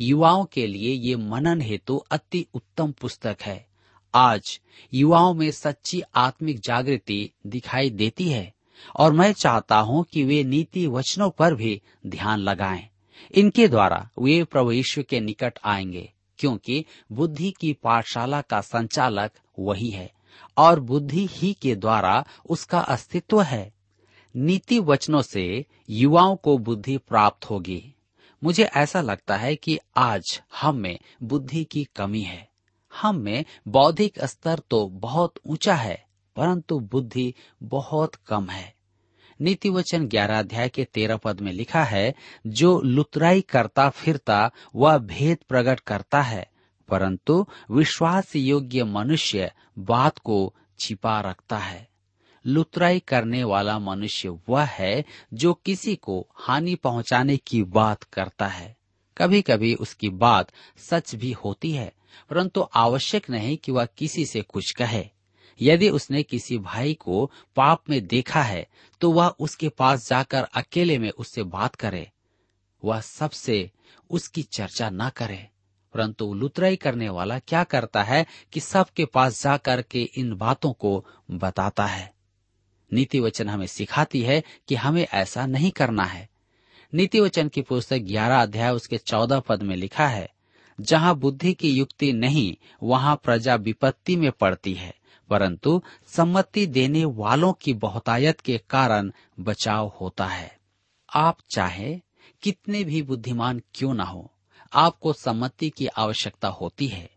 युवाओं 0.00 0.44
के 0.44 0.66
लिए 0.66 0.94
ये 0.94 1.16
मनन 1.16 1.60
हेतु 1.60 1.96
अति 1.96 2.46
उत्तम 2.54 2.92
पुस्तक 2.92 3.36
है। 3.42 3.66
आज 4.14 4.60
युवाओं 4.94 5.34
में 5.34 5.50
सच्ची 5.50 6.02
आत्मिक 6.14 6.60
जागृति 6.60 7.30
दिखाई 7.46 7.90
देती 7.90 8.28
है 8.28 8.54
और 8.96 9.12
मैं 9.12 9.32
चाहता 9.32 9.78
हूँ 9.78 10.04
कि 10.04 10.24
वे 10.24 10.44
नीति 10.44 10.86
वचनों 10.86 11.30
पर 11.30 11.54
भी 11.54 11.82
ध्यान 12.06 12.38
लगाएँ। 12.38 12.88
इनके 13.34 13.68
द्वारा 13.68 14.10
वे 14.18 14.44
प्रभु 14.44 14.72
ईश्वर 14.72 15.04
के 15.04 15.20
निकट 15.20 15.58
आएँगे, 15.64 16.12
क्योंकि 16.38 16.84
बुद्धि 17.12 17.54
की 17.60 17.72
पाठशाला 17.72 18.40
का 18.40 18.60
संचालक 18.60 19.30
वही 19.58 19.90
है। 19.90 20.17
और 20.56 20.80
बुद्धि 20.80 21.26
ही 21.30 21.52
के 21.52 21.74
द्वारा 21.74 22.24
उसका 22.50 22.80
अस्तित्व 22.80 23.42
है। 23.42 23.72
नीति 24.36 24.78
वचनों 24.78 25.22
से 25.22 25.64
युवाओं 25.90 26.36
को 26.36 26.58
बुद्धि 26.58 26.96
प्राप्त 26.98 27.50
होगी। 27.50 27.94
मुझे 28.44 28.64
ऐसा 28.64 29.00
लगता 29.00 29.36
है 29.36 29.56
कि 29.56 29.78
आज 29.96 30.42
हम 30.60 30.76
में 30.76 30.98
बुद्धि 31.22 31.64
की 31.64 31.88
कमी 31.96 32.20
है। 32.20 32.48
हम 33.00 33.16
में 33.16 33.44
बौद्धिक 33.68 34.24
स्तर 34.24 34.58
तो 34.70 34.86
बहुत 34.88 35.34
ऊँचा 35.46 35.74
है, 35.74 36.06
परंतु 36.36 36.80
बुद्धि 36.80 37.34
बहुत 37.62 38.14
कम 38.14 38.46
है। 38.46 38.74
नीति 39.40 39.70
वचन 39.70 40.06
ग्यारह 40.06 40.38
अध्याय 40.38 40.68
के 40.68 40.84
तेरह 40.84 41.16
पद 41.16 41.40
में 41.40 41.52
लिखा 41.52 41.84
है, 41.84 42.14
जो 42.46 42.80
लुतराई 42.80 43.40
करता 43.40 43.88
फिरता, 43.88 44.50
वह 44.74 44.98
भेद 44.98 45.38
प्रकट 45.48 45.80
करता 45.80 46.22
है। 46.22 46.50
परंतु 46.88 47.46
विश्वास 47.70 48.36
योग्य 48.36 48.84
मनुष्य 48.84 49.52
बात 49.78 50.18
को 50.18 50.54
छिपा 50.78 51.20
रखता 51.20 51.58
है। 51.58 51.88
लुतराई 52.46 53.00
करने 53.00 53.44
वाला 53.44 53.78
मनुष्य 53.78 54.28
वह 54.48 54.64
है 54.64 55.04
जो 55.34 55.54
किसी 55.54 55.96
को 55.96 56.26
हानि 56.34 56.74
पहुँचाने 56.74 57.36
की 57.36 57.62
बात 57.62 58.02
करता 58.02 58.46
है। 58.46 58.76
कभी 59.18 59.42
कभी 59.42 59.74
उसकी 59.74 60.08
बात 60.08 60.52
सच 60.78 61.14
भी 61.14 61.32
होती 61.32 61.72
है, 61.72 61.92
परंतु 62.30 62.66
आवश्यक 62.74 63.30
नहीं 63.30 63.56
कि 63.56 63.72
वह 63.72 63.84
किसी 63.86 64.24
से 64.26 64.40
कुछ 64.42 64.70
कहे। 64.70 65.04
यदि 65.60 65.88
उसने 65.88 66.22
किसी 66.22 66.58
भाई 66.58 66.94
को 66.94 67.30
पाप 67.56 67.90
में 67.90 68.06
देखा 68.06 68.42
है 68.42 68.66
तो 69.00 69.10
वह 69.12 69.28
उसके 69.28 69.68
पास 69.68 70.08
जाकर 70.08 70.42
अकेले 70.42 70.98
में 70.98 71.10
उससे 71.10 71.42
बात 71.42 71.74
करे। 71.74 72.10
वह 72.84 73.00
सबसे 73.00 73.70
उसकी 74.10 74.42
चर्चा 74.42 74.90
न 74.90 75.08
करे। 75.08 75.48
परंतु 75.94 76.34
लुतराई 76.34 76.76
करने 76.76 77.08
वाला 77.08 77.38
क्या 77.38 77.64
करता 77.64 78.02
है 78.02 78.26
कि 78.52 78.60
सबके 78.60 79.04
पास 79.04 79.42
जाकर 79.42 79.82
के 79.82 80.02
इन 80.02 80.34
बातों 80.34 80.72
को 80.72 81.04
बताता 81.30 81.86
है। 81.86 82.12
नीति 82.92 83.20
वचन 83.20 83.48
हमें 83.48 83.66
सिखाती 83.66 84.22
है 84.22 84.42
कि 84.68 84.74
हमें 84.74 85.06
ऐसा 85.12 85.46
नहीं 85.46 85.70
करना 85.70 86.04
है। 86.04 86.28
नीति 86.94 87.20
वचन 87.20 87.48
की 87.48 87.62
पुस्तक 87.62 87.98
ग्यारह 87.98 88.42
अध्याय 88.42 88.70
उसके 88.72 88.98
चौदह 88.98 89.40
पद 89.40 89.62
में 89.62 89.76
लिखा 89.76 90.06
है, 90.08 90.30
जहाँ 90.80 91.14
बुद्धि 91.16 91.52
की 91.54 91.70
युक्ति 91.70 92.12
नहीं, 92.12 92.56
वहाँ 92.82 93.20
प्रजा 93.24 93.54
विपत्ति 93.54 94.16
में 94.16 94.30
पड़ती 94.32 94.74
है, 94.74 94.94
परंतु 95.30 95.82
सम्मति 96.06 96.66
देने 96.66 97.04
वालों 97.04 97.52
की 97.52 97.74
बहुतायत 97.74 98.40
के 98.40 98.58
कारण 98.70 99.12
बचाव 99.40 99.92
होता 100.00 100.26
है। 100.26 100.58
आप 101.14 101.38
चाहे 101.50 102.00
कितने 102.42 102.84
भी 102.84 103.02
बुद्धिमान 103.02 103.62
क्यों 103.74 103.94
ना 103.94 104.04
हो 104.04 104.32
आपको 104.72 105.12
सम्मति 105.12 105.70
की 105.70 105.86
आवश्यकता 105.86 106.48
होती 106.48 106.86
है। 106.86 107.10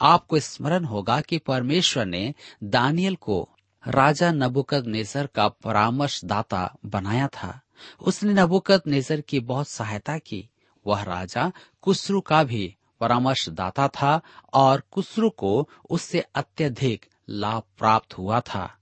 आपको 0.00 0.38
स्मरण 0.38 0.84
होगा 0.84 1.20
कि 1.20 1.38
परमेश्वर 1.38 2.06
ने 2.06 2.34
दानियल 2.64 3.16
को 3.16 3.48
राजा 3.88 4.32
नबुकद 4.32 4.86
नेजर 4.86 5.26
का 5.26 5.48
परामर्शदाता 5.48 6.76
बनाया 6.86 7.28
था। 7.28 7.60
उसने 8.00 8.32
नबुकद 8.32 8.82
नेजर 8.86 9.20
की 9.20 9.40
बहुत 9.40 9.68
सहायता 9.68 10.18
की। 10.18 10.50
वह 10.86 11.02
राजा 11.02 11.52
कुसरू 11.82 12.20
का 12.20 12.44
भी 12.44 12.76
परामर्शदाता 13.00 13.88
था 13.88 14.20
और 14.54 14.82
कुसरू 14.90 15.30
को 15.30 15.68
उससे 15.90 16.20
अत्यधिक 16.20 17.06
लाभ 17.30 17.62
प्राप्त 17.78 18.18
हुआ 18.18 18.40
था। 18.40 18.77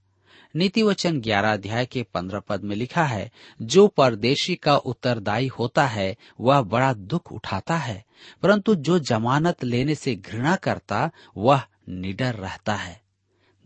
नीति 0.55 0.83
वचन 0.83 1.21
ग्यारह 1.21 1.53
अध्याय 1.53 1.85
के 1.85 2.03
पंद्रह 2.03 2.39
पद 2.39 2.63
में 2.63 2.75
लिखा 2.75 3.03
है, 3.03 3.31
जो 3.61 3.87
परदेशी 3.87 4.55
का 4.55 4.77
उत्तरदायी 4.77 5.47
होता 5.47 5.87
है, 5.87 6.15
वह 6.41 6.61
बड़ा 6.61 6.93
दुख 6.93 7.31
उठाता 7.31 7.77
है, 7.77 8.05
परंतु 8.41 8.75
जो 8.75 8.99
जमानत 8.99 9.63
लेने 9.63 9.95
से 9.95 10.15
घृणा 10.15 10.55
करता, 10.55 11.11
वह 11.37 11.63
निडर 11.89 12.33
रहता 12.33 12.75
है। 12.75 13.01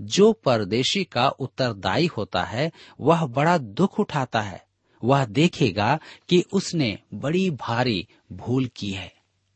जो 0.01 0.33
परदेशी 0.33 1.03
का 1.03 1.29
उत्तरदायी 1.29 2.05
होता 2.05 2.43
है, 2.43 2.71
वह 3.01 3.25
बड़ा 3.25 3.57
दुख 3.57 3.99
उठाता 3.99 4.41
है। 4.41 4.65
वह 5.03 5.25
देखेगा 5.25 5.99
कि 6.29 6.45
उसने 6.53 6.99
बड़ी 7.13 7.51
भारी 7.51 8.07
भूल 8.31 8.69
की 8.75 8.91
है। 8.91 9.13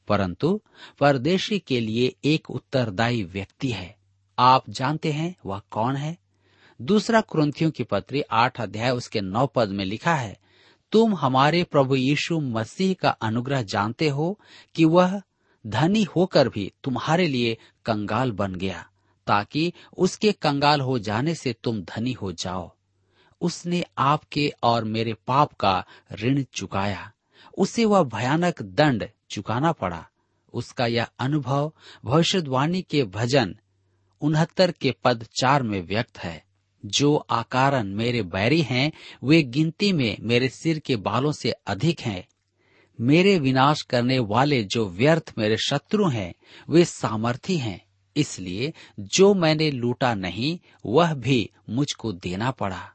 परंतु 0.07 0.61
परदेशी 0.99 1.59
के 1.59 1.79
लिए 1.79 2.15
एक 2.25 2.51
उत्तरदायी 2.51 3.23
व्यक्ति 3.23 3.71
है। 3.71 3.95
आप 4.39 4.69
जानते 4.69 5.11
हैं 5.11 5.35
वह 5.45 5.61
कौन 5.71 5.95
है? 5.95 6.24
दूसरा 6.79 7.21
क्रंथियों 7.21 7.71
की 7.71 7.83
पत्री 7.83 8.21
आठ 8.21 8.61
अध्याय 8.61 8.91
उसके 8.91 9.21
नौ 9.21 9.45
पद 9.47 9.69
में 9.69 9.85
लिखा 9.85 10.15
है, 10.15 10.37
तुम 10.91 11.15
हमारे 11.15 11.63
प्रभु 11.63 11.95
यीशु 11.95 12.39
मसीह 12.39 12.93
का 12.93 13.09
अनुग्रह 13.09 13.61
जानते 13.61 14.09
हो 14.09 14.39
कि 14.75 14.85
वह 14.85 15.21
धनी 15.65 16.03
होकर 16.03 16.49
भी 16.49 16.71
तुम्हारे 16.83 17.27
लिए 17.27 17.57
कंगाल 17.85 18.31
बन 18.31 18.55
गया, 18.55 18.85
ताकि 19.27 19.73
उसके 19.97 20.31
कंगाल 20.31 20.81
हो 20.81 20.99
जाने 20.99 21.35
से 21.35 21.55
तुम 21.63 21.81
धनी 21.81 22.11
हो 22.11 22.31
जाओ। 22.31 22.71
उसने 23.41 23.83
आपके 23.97 24.51
और 24.63 24.83
मेरे 24.83 25.13
पाप 25.27 25.53
का 25.53 25.83
ऋण 26.13 26.43
चुकाया, 26.53 27.11
उसे 27.57 27.85
वह 27.85 28.03
भयानक 28.03 28.61
दंड 28.61 29.07
चुकाना 29.29 29.71
पड़ा। 29.71 30.05
उसका 30.53 30.85
यह 30.85 31.07
अनुभव 31.19 31.71
भविष्यवाणी 32.05 32.81
के 32.81 33.03
भजन 33.03 33.55
उनहत्तर 34.21 34.71
के 34.71 34.91
पद 35.03 35.25
चार 35.41 35.63
में 35.63 35.81
व्यक्त 35.81 36.17
है। 36.17 36.44
जो 36.85 37.15
आकारण 37.15 37.87
मेरे 37.87 38.21
बैरी 38.21 38.61
हैं, 38.61 38.91
वे 39.23 39.43
गिनती 39.43 39.93
में 39.93 40.17
मेरे 40.21 40.49
सिर 40.49 40.79
के 40.79 40.95
बालों 40.95 41.31
से 41.31 41.51
अधिक 41.51 41.99
हैं। 41.99 42.27
मेरे 43.01 43.39
विनाश 43.39 43.81
करने 43.81 44.19
वाले 44.19 44.63
जो 44.63 44.89
व्यर्थ 44.89 45.33
मेरे 45.37 45.57
शत्रु 45.57 46.09
हैं, 46.09 46.33
वे 46.69 46.85
सामर्थी 46.85 47.57
हैं। 47.57 47.85
इसलिए 48.17 48.73
जो 48.99 49.33
मैंने 49.33 49.71
लूटा 49.71 50.13
नहीं, 50.13 50.59
वह 50.85 51.13
भी 51.13 51.49
मुझको 51.69 52.13
देना 52.13 52.51
पड़ा। 52.51 52.91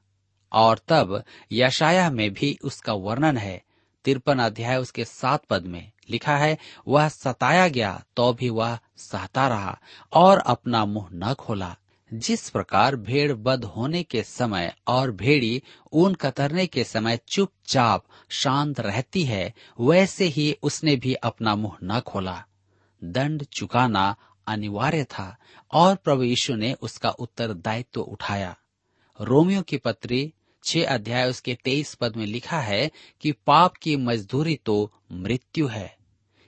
और 0.53 0.81
तब 0.89 1.25
यशाया 1.53 2.11
में 2.11 2.35
भी 2.35 2.59
उसका 2.65 2.93
वर्णन 2.93 3.37
है। 3.37 3.65
तिरपन 4.05 4.39
अध्याय 4.39 4.77
उसके 4.77 5.05
सात 5.05 5.45
पद 5.45 5.63
में 5.67 5.91
लिखा 6.11 6.37
है, 6.37 6.59
वह 6.89 7.09
सताया 7.09 7.69
गया 7.69 8.05
तो 8.17 8.33
भी 8.33 8.49
वह 8.49 8.79
सहता 8.97 9.49
रहा 9.49 9.81
और 10.13 10.39
अपना 10.39 10.85
मुँह 10.85 11.09
न 11.13 11.35
खोला। 11.35 11.77
जिस 12.15 12.51
प्रकार 12.51 12.97
भेड़ 12.97 13.33
बद 13.33 13.65
होने 13.65 14.03
के 14.03 14.23
समय 14.23 14.75
और 14.87 15.11
भेड़ी 15.11 15.63
ऊन 15.93 16.15
कतरने 16.15 16.67
के 16.67 16.85
समय 16.85 17.19
चुपचाप 17.29 18.05
शांत 18.29 18.81
रहती 18.81 19.25
है, 19.25 19.55
वैसे 19.81 20.25
ही 20.25 20.57
उसने 20.63 20.97
भी 20.97 21.15
अपना 21.15 21.55
मुँह 21.55 21.77
न 21.85 22.01
खोला। 22.01 22.45
दंड 23.05 23.45
चुकाना 23.45 24.17
अनिवार्य 24.47 25.05
था 25.05 25.37
और 25.73 25.97
प्रभु 25.97 26.23
यीशु 26.23 26.55
ने 26.55 26.73
उसका 26.73 27.11
उत्तरदायित्व 27.11 28.01
उठाया। 28.01 28.57
रोमियो 29.21 29.63
की 29.63 29.77
पत्री 29.77 30.35
छह 30.65 30.85
अध्याय 30.85 31.31
उसके 31.31 31.59
तेईस 31.65 31.95
पद 31.95 32.17
में 32.17 32.27
लिखा 32.27 32.61
है 32.61 32.91
कि 33.21 33.33
पाप 33.33 33.77
की 33.77 33.97
मजदूरी 33.97 34.61
तो 34.67 34.93
मृत्यु 35.13 35.67
है। 35.67 35.97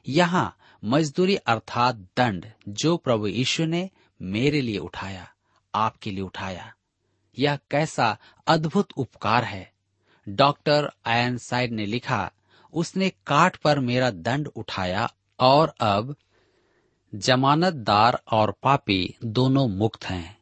यहाँ 0.08 0.56
मजदूरी 0.84 1.36
अर्थात 1.36 1.94
दंड 1.96 2.46
जो 2.68 2.96
प्रभु 2.96 3.26
यीशु 3.26 3.64
ने 3.64 3.90
मेरे 4.22 4.60
लिए 4.60 4.78
उठाया। 4.78 5.31
आपके 5.74 6.10
लिए 6.10 6.20
उठाया। 6.20 6.74
यह 7.38 7.58
कैसा 7.70 8.18
अद्भुत 8.46 8.88
उपकार 8.96 9.44
है। 9.44 9.72
डॉक्टर 10.28 10.90
आयन 11.06 11.38
साइड 11.38 11.72
ने 11.72 11.86
लिखा, 11.86 12.32
उसने 12.72 13.10
काट 13.10 13.56
पर 13.56 13.80
मेरा 13.80 14.10
दंड 14.10 14.48
उठाया 14.56 15.14
और 15.40 15.74
अब 15.80 16.16
जमानतदार 17.14 18.22
और 18.32 18.54
पापी 18.62 19.14
दोनों 19.24 19.68
मुक्त 19.68 20.04
हैं। 20.04 20.38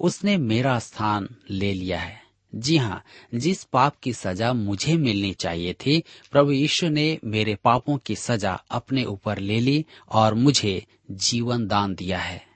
उसने 0.00 0.36
मेरा 0.36 0.78
स्थान 0.78 1.36
ले 1.50 1.74
लिया 1.74 2.00
है। 2.00 2.22
जी 2.54 2.76
हाँ 2.76 3.04
जिस 3.34 3.64
पाप 3.64 3.96
की 4.02 4.12
सजा 4.12 4.52
मुझे 4.52 4.96
मिलनी 4.96 5.34
चाहिए 5.34 5.72
थी, 5.72 6.04
प्रभु 6.32 6.52
यीशु 6.52 6.88
ने 6.88 7.18
मेरे 7.24 7.54
पापों 7.54 7.98
की 7.98 8.16
सजा 8.16 8.54
अपने 8.70 9.04
ऊपर 9.04 9.38
ले 9.38 9.60
ली 9.60 9.86
और 10.08 10.34
मुझे 10.34 10.86
जीवन 11.10 11.66
दान 11.66 11.94
दिया 11.94 12.18
है। 12.18 12.53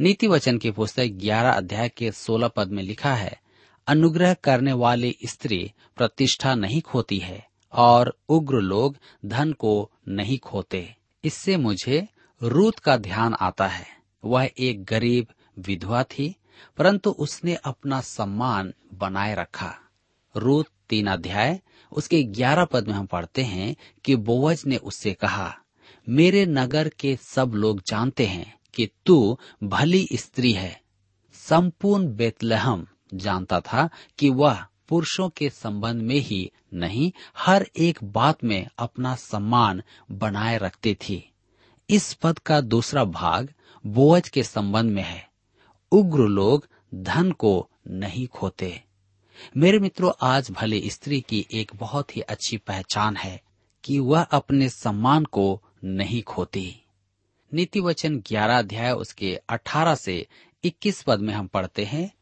नीति 0.00 0.26
वचन 0.26 0.58
की 0.58 0.70
पुस्तक 0.70 1.06
ग्यारह 1.06 1.50
अध्याय 1.50 1.88
के 1.88 2.12
सोलह 2.12 2.48
पद 2.48 2.68
में 2.68 2.82
लिखा 2.82 3.14
है, 3.14 3.40
अनुग्रह 3.86 4.34
करने 4.34 4.72
वाली 4.72 5.16
स्त्री 5.26 5.72
प्रतिष्ठा 5.96 6.54
नहीं 6.54 6.80
खोती 6.80 7.18
है 7.18 7.46
और 7.72 8.18
उग्र 8.28 8.56
लोग 8.56 8.96
धन 9.26 9.52
को 9.52 9.90
नहीं 10.08 10.38
खोते। 10.38 10.96
इससे 11.24 11.56
मुझे 11.56 12.08
रूत 12.42 12.78
का 12.78 12.96
ध्यान 12.96 13.34
आता 13.34 13.66
है। 13.66 13.86
वह 14.24 14.50
एक 14.58 14.84
गरीब 14.84 15.26
विधवा 15.58 16.02
थी, 16.02 16.34
परंतु 16.76 17.10
उसने 17.10 17.54
अपना 17.54 18.00
सम्मान 18.00 18.74
बनाए 18.94 19.34
रखा। 19.34 19.74
रूत 20.36 20.66
तीन 20.88 21.06
अध्याय, 21.06 21.60
उसके 21.92 22.22
ग्यारह 22.22 22.64
पद 22.64 22.88
में 22.88 22.94
हम 22.94 23.06
पढ़ते 23.06 23.42
हैं 23.42 23.76
कि 24.04 24.16
बोवज 24.16 24.62
ने 24.66 24.76
उससे 24.76 25.12
कहा, 25.12 25.58
मेरे 26.08 26.46
नगर 26.46 26.88
के 26.88 27.16
सब 27.16 27.52
लोग 27.54 27.80
जानते 27.80 28.26
हैं 28.26 28.57
कि 28.78 28.88
तू 29.06 29.38
भली 29.62 30.08
स्त्री 30.12 30.52
है। 30.52 30.82
संपूर्ण 31.32 32.16
बेतलहम 32.16 32.86
जानता 33.14 33.60
था 33.60 33.90
कि 34.18 34.30
वह 34.30 34.64
पुरुषों 34.88 35.28
के 35.28 35.50
संबंध 35.50 36.02
में 36.02 36.16
ही 36.16 36.52
नहीं, 36.74 37.12
हर 37.36 37.70
एक 37.76 37.98
बात 38.04 38.44
में 38.44 38.66
अपना 38.78 39.14
सम्मान 39.14 39.82
बनाए 40.10 40.58
रखती 40.58 40.94
थी। 40.94 41.32
इस 41.90 42.14
पद 42.14 42.38
का 42.38 42.60
दूसरा 42.60 43.04
भाग 43.04 43.54
बोअज 43.86 44.28
के 44.28 44.42
संबंध 44.42 44.90
में 44.90 45.02
है। 45.02 45.30
उग्र 45.92 46.20
लोग 46.20 46.68
धन 46.94 47.32
को 47.32 47.70
नहीं 47.88 48.26
खोते। 48.26 48.82
मेरे 49.56 49.78
मित्रों, 49.78 50.12
आज 50.22 50.50
भले 50.50 50.90
स्त्री 50.90 51.20
की 51.20 51.46
एक 51.52 51.72
बहुत 51.74 52.16
ही 52.16 52.20
अच्छी 52.20 52.56
पहचान 52.56 53.16
है 53.16 53.42
कि 53.84 53.98
वह 53.98 54.22
अपने 54.22 54.68
सम्मान 54.68 55.24
को 55.24 55.62
नहीं 55.84 56.22
खोती। 56.22 56.84
नीति 57.54 57.80
वचन 57.80 58.18
ग्यारह 58.18 58.58
अध्याय 58.58 58.92
उसके 58.92 59.40
अठारह 59.48 59.94
से 59.94 60.26
इक्कीस 60.64 61.02
पद 61.02 61.20
में 61.20 61.34
हम 61.34 61.46
पढ़ते 61.46 61.84
हैं, 61.84 62.12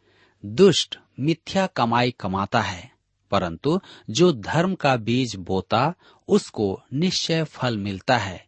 दुष्ट 0.47 0.99
मिथ्या 1.21 1.67
कमाई 1.67 2.11
कमाता 2.11 2.61
है, 2.61 2.91
परंतु 3.31 3.81
जो 4.11 4.33
धर्म 4.33 4.75
का 4.75 4.97
बीज 4.97 5.37
बोता, 5.37 5.95
उसको 6.29 6.83
निश्चय 6.95 7.45
फल 7.45 7.77
मिलता 7.77 8.19
है। 8.19 8.47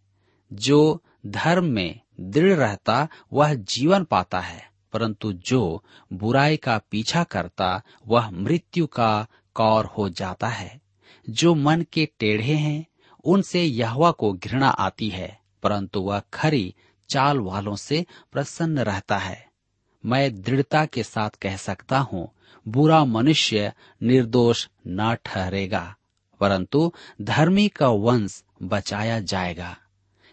जो 0.53 1.03
धर्म 1.27 1.65
में 1.65 2.01
दृढ़ 2.21 2.53
रहता, 2.53 3.09
वह 3.33 3.55
जीवन 3.55 4.05
पाता 4.05 4.41
है, 4.41 4.71
परंतु 4.93 5.33
जो 5.33 5.85
बुराई 6.13 6.57
का 6.57 6.81
पीछा 6.91 7.25
करता, 7.25 7.83
वह 8.07 8.31
मृत्यु 8.31 8.87
का 8.87 9.27
कौर 9.55 9.85
हो 9.85 10.09
जाता 10.09 10.49
है। 10.49 10.81
जो 11.31 11.55
मन 11.55 11.85
के 11.93 12.09
टेढ़े 12.19 12.55
हैं, 12.55 12.87
उनसे 13.25 13.65
यहवा 13.65 14.11
को 14.11 14.33
घृणा 14.33 14.69
आती 14.69 15.09
है। 15.09 15.41
परंतु 15.63 16.01
वह 16.01 16.23
खरी 16.35 16.75
चाल 17.11 17.39
वालों 17.39 17.77
से 17.77 18.05
प्रसन्न 18.33 18.79
रहता 18.79 19.17
है। 19.17 19.47
मैं 20.05 20.43
दृढ़ता 20.43 20.85
के 20.85 21.03
साथ 21.03 21.31
कह 21.31 21.57
सकता 21.57 21.99
हूँ, 21.99 22.29
बुरा 22.69 23.05
मनुष्य 23.05 23.73
निर्दोष 24.03 24.69
न 24.87 25.17
ठहरेगा, 25.25 25.95
परंतु 26.41 26.93
धर्मी 27.23 27.69
का 27.69 27.89
वंश 27.89 28.43
बचाया 28.63 29.21
जाएगा। 29.21 29.77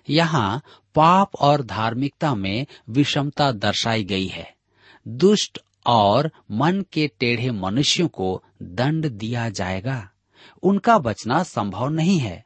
यहाँ 0.09 0.61
पाप 0.95 1.35
और 1.35 1.63
धार्मिकता 1.63 2.35
में 2.35 2.65
विषमता 2.89 3.51
दर्शाई 3.51 4.03
गई 4.03 4.27
है। 4.27 4.53
दुष्ट 5.07 5.59
और 5.85 6.31
मन 6.51 6.83
के 6.93 7.07
टेढ़े 7.19 7.51
मनुष्यों 7.51 8.07
को 8.07 8.43
दंड 8.63 9.09
दिया 9.09 9.49
जाएगा। 9.49 10.09
उनका 10.63 10.97
बचना 10.97 11.43
संभव 11.43 11.89
नहीं 11.89 12.19
है। 12.19 12.45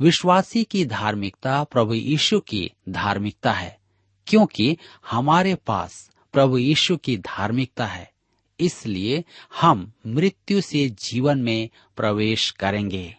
विश्वासी 0.00 0.64
की 0.64 0.84
धार्मिकता 0.84 1.64
प्रभु 1.64 1.94
यीशु 1.94 2.40
की 2.40 2.72
धार्मिकता 2.88 3.52
है, 3.52 3.78
क्योंकि 4.26 4.76
हमारे 5.10 5.54
पास 5.54 6.10
प्रभु 6.32 6.58
यीशु 6.58 6.96
की 6.96 7.16
धार्मिकता 7.16 7.86
है। 7.86 8.12
इसलिए 8.60 9.24
हम 9.60 9.92
मृत्यु 10.06 10.60
से 10.60 10.88
जीवन 10.88 11.38
में 11.38 11.70
प्रवेश 11.96 12.50
करेंगे। 12.50 13.16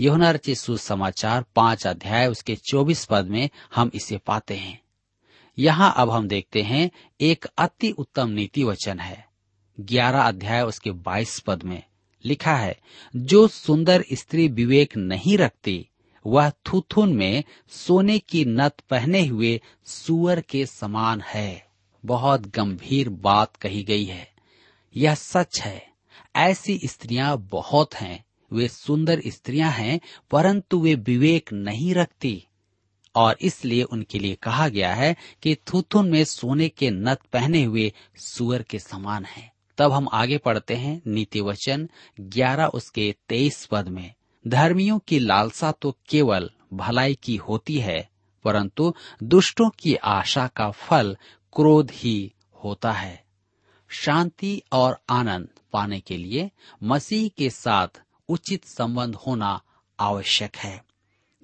यहुना 0.00 0.30
रचित 0.30 0.56
सुसमाचार 0.56 1.44
पाँच 1.56 1.86
अध्याय, 1.86 2.26
उसके 2.26 2.56
चौबीस 2.56 3.04
पद 3.04 3.26
में 3.26 3.50
हम 3.74 3.90
इसे 3.94 4.18
पाते 4.18 4.54
हैं। 4.54 4.82
यहाँ 5.58 5.94
अब 5.96 6.10
हम 6.10 6.28
देखते 6.28 6.62
हैं, 6.62 6.90
एक 7.20 7.44
अति 7.58 7.90
उत्तम 7.90 8.28
नीति 8.28 8.64
वचन 8.64 8.98
है। 8.98 9.28
ग्यारह 9.80 10.22
अध्याय, 10.22 10.62
उसके 10.62 10.90
बाईस 10.90 11.40
पद 11.40 11.62
में 11.62 11.82
लिखा 12.24 12.56
है, 12.56 12.78
जो 13.16 13.48
सुंदर 13.48 14.04
स्त्री 14.12 14.48
विवेक 14.48 14.96
नहीं 14.96 15.38
रखती 15.38 15.88
वह 16.26 16.50
थुथुन 16.50 17.12
में 17.14 17.44
सोने 17.70 18.18
की 18.18 18.44
नत 18.44 18.80
पहने 18.90 19.26
हुए 19.26 19.60
सुअर 19.84 20.40
के 20.40 20.66
समान 20.66 21.20
है। 21.20 21.66
बहुत 22.04 22.40
गंभीर 22.40 23.08
बात 23.08 23.56
कही 23.56 23.82
गई 23.82 24.04
है। 24.04 24.32
यह 24.96 25.14
सच 25.14 25.60
है। 25.60 25.92
ऐसी 26.36 26.80
स्त्रियाँ 26.84 27.38
बहुत 27.38 27.94
हैं। 27.94 28.24
वे 28.52 28.68
सुंदर 28.68 29.22
स्त्रियाँ 29.26 29.70
हैं, 29.70 30.00
परंतु 30.30 30.80
वे 30.80 30.94
विवेक 30.94 31.52
नहीं 31.52 31.94
रखती। 31.94 32.46
और 33.14 33.36
इसलिए 33.40 33.82
उनके 33.82 34.18
लिए 34.18 34.34
कहा 34.34 34.68
गया 34.68 34.94
है 34.94 35.16
कि 35.42 35.54
थुथुन 35.54 36.10
में 36.10 36.24
सोने 36.24 36.68
के 36.68 36.90
नत 36.90 37.18
पहने 37.32 37.64
हुए 37.64 37.92
सुअर 38.16 38.62
के 38.62 38.78
समान 38.78 39.24
है। 39.24 39.52
तब 39.78 39.92
हम 39.92 40.08
आगे 40.12 40.38
पढ़ते 40.38 40.74
हैं 40.74 41.02
नीति 41.06 41.40
वचन 41.40 41.88
ग्यारह 42.20 42.66
उसके 42.66 43.14
तेईस 43.28 43.66
पद 43.66 43.88
में। 43.88 44.14
धर्मियों 44.44 44.98
की 44.98 45.18
लालसा 45.18 45.72
तो 45.72 45.96
केवल 46.08 46.50
भलाई 46.72 47.14
की 47.14 47.36
होती 47.36 47.78
है, 47.78 48.08
परंतु 48.44 48.94
दुष्टों 49.22 49.68
की 49.78 49.94
आशा 49.94 50.46
का 50.46 50.70
फल 50.70 51.16
क्रोध 51.56 51.90
ही 51.90 52.32
होता 52.64 52.92
है। 52.92 53.22
शांति 53.90 54.62
और 54.72 54.98
आनंद 55.10 55.48
पाने 55.72 56.00
के 56.00 56.16
लिए 56.16 56.50
मसीह 56.82 57.28
के 57.28 57.50
साथ 57.50 58.02
उचित 58.28 58.64
संबंध 58.64 59.14
होना 59.16 59.60
आवश्यक 59.98 60.56
है। 60.56 60.82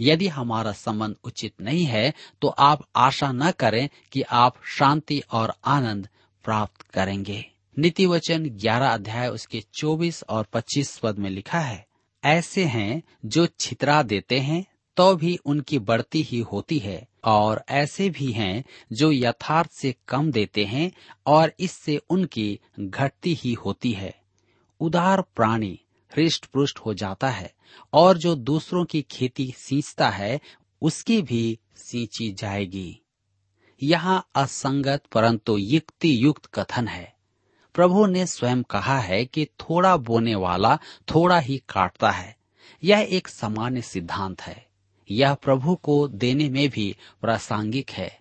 यदि 0.00 0.28
हमारा 0.28 0.72
संबंध 0.72 1.16
उचित 1.24 1.60
नहीं 1.60 1.84
है 1.84 2.12
तो 2.42 2.48
आप 2.48 2.84
आशा 2.96 3.30
न 3.32 3.50
करें 3.50 3.88
कि 4.12 4.22
आप 4.22 4.56
शांति 4.68 5.22
और 5.32 5.52
आनंद 5.66 6.08
प्राप्त 6.44 6.82
करेंगे। 6.82 7.44
नीति 7.76 8.06
वचन 8.06 8.48
ग्यारह 8.50 8.88
अध्याय 8.88 9.28
उसके 9.28 9.62
चौबीस 9.74 10.22
और 10.28 10.46
पच्चीस 10.52 10.96
पद 10.98 11.18
में 11.18 11.30
लिखा 11.30 11.60
है 11.60 11.86
ऐसे 12.24 12.64
हैं 12.64 13.02
जो 13.24 13.46
छितरा 13.60 14.02
देते 14.02 14.38
हैं 14.38 14.64
तो 14.96 15.14
भी 15.16 15.38
उनकी 15.44 15.78
बढ़ती 15.78 16.22
ही 16.22 16.40
होती 16.40 16.78
है, 16.78 17.08
और 17.24 17.64
ऐसे 17.68 18.10
भी 18.10 18.32
हैं 18.32 18.64
जो 18.92 19.12
यथार्थ 19.12 19.70
से 19.70 19.94
कम 20.08 20.32
देते 20.32 20.64
हैं, 20.64 20.92
और 21.26 21.52
इससे 21.60 21.96
उनकी 22.10 22.60
घटती 22.80 23.34
ही 23.34 23.52
होती 23.52 23.92
है। 23.92 24.14
उदार 24.80 25.20
प्राणी 25.20 25.80
हृष्ट 26.16 26.46
पुष्ट 26.46 26.78
हो 26.78 26.94
जाता 26.94 27.30
है, 27.30 27.54
और 27.92 28.18
जो 28.18 28.34
दूसरों 28.34 28.84
की 28.84 29.02
खेती 29.02 29.54
सींचता 29.56 30.10
है, 30.10 30.40
उसकी 30.82 31.22
भी 31.22 31.58
सींची 31.76 32.32
जाएगी। 32.32 33.00
यहाँ 33.82 34.28
असंगत 34.34 35.02
परंतु 35.12 35.56
युक्ति 35.58 36.24
युक्त 36.24 36.46
कथन 36.46 36.88
है। 36.88 37.17
प्रभु 37.78 38.06
ने 38.06 38.26
स्वयं 38.26 38.62
कहा 38.62 38.98
है 38.98 39.24
कि 39.24 39.44
थोड़ा 39.44 39.96
बोने 39.96 40.34
वाला 40.34 40.76
थोड़ा 41.14 41.38
ही 41.38 41.62
काटता 41.68 42.10
है। 42.10 42.36
यह 42.84 43.08
एक 43.10 43.28
सामान्य 43.28 43.82
सिद्धांत 43.82 44.42
है। 44.42 44.66
यह 45.10 45.34
प्रभु 45.34 45.74
को 45.74 46.08
देने 46.08 46.48
में 46.48 46.68
भी 46.68 46.96
प्रासंगिक 47.20 47.90
है। 47.90 48.20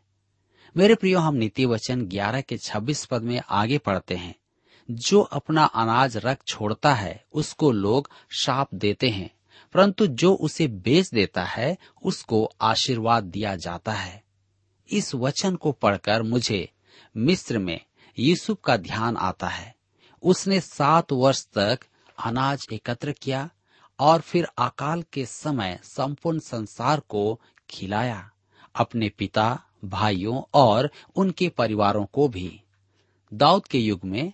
मेरे 0.78 0.96
प्रियो, 0.96 1.20
हम 1.20 1.36
नीति 1.36 1.66
वचन 1.66 2.02
ग्यारह 2.02 2.42
के 2.42 2.58
छब्बीस 2.58 3.06
पद 3.06 3.22
में 3.22 3.42
आगे 3.50 3.78
पढ़ते 3.78 4.16
हैं। 4.16 4.36
जो 4.92 5.22
अपना 5.22 5.64
अनाज 5.64 6.18
रख 6.18 6.38
छोड़ता 6.48 6.94
है, 6.94 7.26
उसको 7.34 7.72
लोग 7.72 8.10
शाप 8.42 8.70
देते 8.74 9.10
हैं, 9.10 9.36
परंतु 9.74 10.08
जो 10.08 10.34
उसे 10.34 10.68
बेच 10.68 11.10
देता 11.10 11.44
है, 11.44 11.78
उसको 12.04 12.52
आशीर्वाद 12.62 13.24
दिया 13.24 13.56
जाता 13.56 13.92
है। 13.92 14.24
इस 14.92 15.16
वचन 15.16 15.56
को 15.56 15.72
पढ़कर 15.72 16.24
मुझे 16.24 16.70
मिस्र 17.18 17.60
में 17.60 17.87
यूसुफ 18.20 18.58
का 18.66 18.78
ध्यान 18.78 19.18
आता 19.18 19.48
है। 19.48 19.76
उसने 20.24 20.60
सात 20.60 21.12
वर्ष 21.12 21.46
तक 21.46 21.80
अनाज 22.26 22.68
एकत्र 22.74 23.12
किया 23.12 23.50
और 24.00 24.22
फिर 24.22 24.48
अकाल 24.58 25.04
के 25.14 25.26
समय 25.26 25.80
संपूर्ण 25.84 26.40
संसार 26.40 27.00
को 27.00 27.42
खिलाया, 27.70 28.32
अपने 28.76 29.10
पिता, 29.10 29.64
भाइयों 29.86 30.42
और 30.54 30.92
उनके 31.16 31.50
परिवारों 31.50 32.06
को 32.06 32.28
भी। 32.28 32.62
दाऊद 33.34 33.68
के 33.68 33.80
युग 33.80 34.00
में 34.06 34.34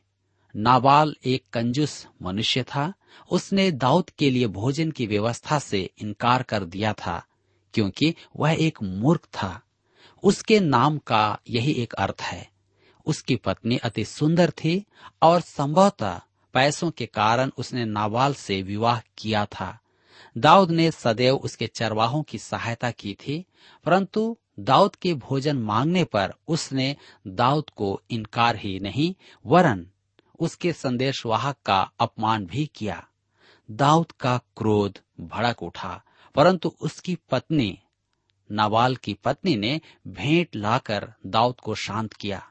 नाबाल 0.56 1.16
एक 1.26 1.44
कंजूस 1.54 2.08
मनुष्य 2.22 2.64
था। 2.64 2.94
उसने 3.32 3.72
दाऊद 3.72 4.10
के 4.10 4.30
लिए 4.30 4.48
भोजन 4.48 4.92
की 4.92 5.08
व्यवस्था 5.08 5.60
से 5.60 5.90
इनकार 5.98 6.44
कर 6.44 6.66
दिया 6.66 6.94
था, 6.94 7.24
क्योंकि 7.74 8.16
वह 8.36 8.52
एक 8.52 8.84
मूर्ख 8.84 9.26
था। 9.26 9.62
उसके 10.24 10.60
नाम 10.60 10.98
का 10.98 11.40
यही 11.50 11.72
एक 11.72 11.94
अर्थ 11.94 12.22
है। 12.22 12.53
उसकी 13.06 13.36
पत्नी 13.36 13.78
अति 13.78 14.06
सुंदर 14.06 14.50
थी 14.50 14.86
और 15.22 15.42
संभवतः 15.42 16.22
पैसों 16.54 16.92
के 16.92 17.06
कारण 17.06 17.52
उसने 17.58 17.86
नाबाल 17.86 18.34
से 18.34 18.62
विवाह 18.62 19.02
किया 19.18 19.46
था। 19.46 19.80
दाऊद 20.38 20.72
ने 20.72 20.92
सदैव 20.92 21.36
उसके 21.36 21.68
चरवाहों 21.68 22.24
की 22.24 22.38
सहायता 22.38 22.92
की 22.92 23.14
थी, 23.14 23.46
परंतु 23.86 24.38
दाऊद 24.60 24.96
के 24.96 25.14
भोजन 25.14 25.58
मांगने 25.58 26.04
पर 26.04 26.34
उसने 26.48 26.96
दाऊद 27.28 27.70
को 27.70 28.02
इनकार 28.10 28.56
ही 28.56 28.80
नहीं, 28.80 29.16
वरन 29.46 29.88
उसके 30.40 30.74
संदेशवाहक 30.74 31.56
का 31.66 31.92
अपमान 32.00 32.46
भी 32.46 32.72
किया। 32.76 33.08
दाऊद 33.72 34.12
का 34.12 34.38
क्रोध 34.58 35.00
भड़क 35.22 35.64
उठा, 35.64 36.04
परंतु 36.36 36.76
उसकी 36.82 37.18
पत्नी, 37.32 37.80
नाबाल 38.52 38.96
की 38.96 39.14
पत्नी 39.14 39.56
ने 39.56 39.82
भेंट 40.08 40.56
लाकर 40.56 41.14
दाऊद 41.26 41.60
को 41.60 41.76
शांत 41.76 42.14
किया। 42.14 42.50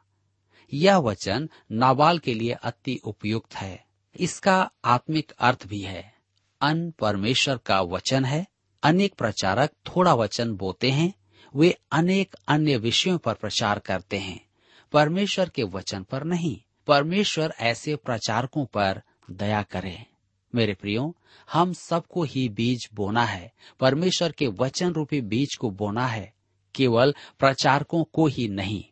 यह 0.73 0.97
वचन 0.97 1.49
नाबाल 1.73 2.19
के 2.19 2.35
लिए 2.35 2.53
अति 2.53 3.01
उपयुक्त 3.05 3.55
है। 3.55 3.85
इसका 4.21 4.71
आत्मिक 4.85 5.31
अर्थ 5.31 5.67
भी 5.67 5.81
है। 5.81 6.15
अन 6.61 6.91
परमेश्वर 6.91 7.57
का 7.57 7.81
वचन 7.81 8.25
है। 8.25 8.47
अनेक 8.83 9.15
प्रचारक 9.15 9.71
थोड़ा 9.71 10.15
वचन 10.15 10.55
बोते 10.55 10.91
हैं। 10.91 11.15
वे 11.57 11.79
अनेक 11.93 12.37
अन्य 12.49 12.77
विषयों 12.77 13.19
पर 13.19 13.35
प्रचार 13.35 13.79
करते 13.79 14.19
हैं। 14.19 14.47
परमेश्वर 14.93 15.49
के 15.49 15.63
वचन 15.63 16.03
पर 16.03 16.25
नहीं। 16.25 16.61
परमेश्वर 16.87 17.55
ऐसे 17.61 17.97
प्रचारकों 17.97 18.67
पर 18.67 19.03
दया 19.31 19.63
करे। 19.63 20.07
मेरे 20.55 20.75
प्रियो, 20.75 21.17
हम 21.53 21.73
सबको 21.73 22.23
ही 22.23 22.49
बीज 22.49 22.89
बोना 22.95 23.25
है। 23.25 23.53
परमेश्वर 23.81 24.33
के 24.33 24.47
वचन 24.47 24.93
रूपी 24.93 25.21
बीज 25.21 25.55
को 25.55 25.71
बोना 25.71 26.07
है। 26.07 26.35
केवल 26.75 27.15
प्रचारकों 27.39 28.05
को 28.05 28.27
ही 28.27 28.49
नहीं। 28.49 28.85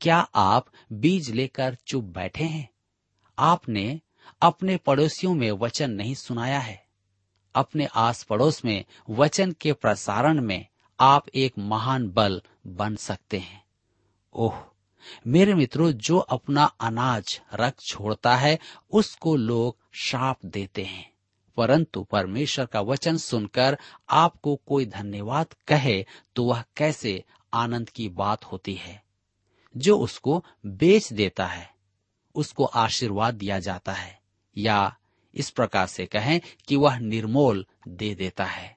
क्या 0.00 0.16
आप 0.34 0.66
बीज 0.92 1.30
लेकर 1.30 1.76
चुप 1.86 2.04
बैठे 2.04 2.44
हैं? 2.44 2.68
आपने 3.38 4.00
अपने 4.42 4.76
पड़ोसियों 4.76 5.34
में 5.34 5.50
वचन 5.50 5.90
नहीं 5.90 6.14
सुनाया 6.14 6.58
है। 6.58 6.86
अपने 7.54 7.88
आस 7.94 8.22
पड़ोस 8.22 8.64
में 8.64 8.84
वचन 9.10 9.52
के 9.52 9.72
प्रसारण 9.72 10.40
में 10.40 10.66
आप 11.00 11.28
एक 11.28 11.52
महान 11.58 12.10
बल 12.10 12.42
बन 12.66 12.96
सकते 12.96 13.38
हैं। 13.38 13.64
ओह, 14.34 14.62
मेरे 15.26 15.54
मित्रों, 15.54 15.92
जो 15.92 16.18
अपना 16.18 16.64
अनाज 16.64 17.40
रख 17.54 17.80
छोड़ता 17.80 18.36
है, 18.36 18.58
उसको 18.90 19.36
लोग 19.36 19.76
श्राप 19.92 20.38
देते 20.44 20.84
हैं। 20.84 21.12
परंतु 21.56 22.02
परमेश्वर 22.02 22.66
का 22.66 22.80
वचन 22.80 23.16
सुनकर 23.16 23.78
आपको 24.10 24.56
कोई 24.56 24.86
धन्यवाद 24.86 25.46
कहे 25.66 26.06
तो 26.36 26.44
वह 26.44 26.64
कैसे 26.76 27.24
आनंद 27.54 27.90
की 27.90 28.08
बात 28.08 28.44
होती 28.44 28.74
है? 28.74 29.05
जो 29.76 29.98
उसको 29.98 30.44
बेच 30.66 31.12
देता 31.12 31.46
है, 31.46 31.70
उसको 32.34 32.64
आशीर्वाद 32.64 33.34
दिया 33.34 33.58
जाता 33.58 33.92
है, 33.92 34.18
या 34.56 34.96
इस 35.34 35.50
प्रकार 35.50 35.86
से 35.86 36.06
कहें 36.06 36.40
कि 36.68 36.76
वह 36.76 36.98
निर्मोल 36.98 37.66
दे 37.88 38.14
देता 38.14 38.44
है। 38.44 38.76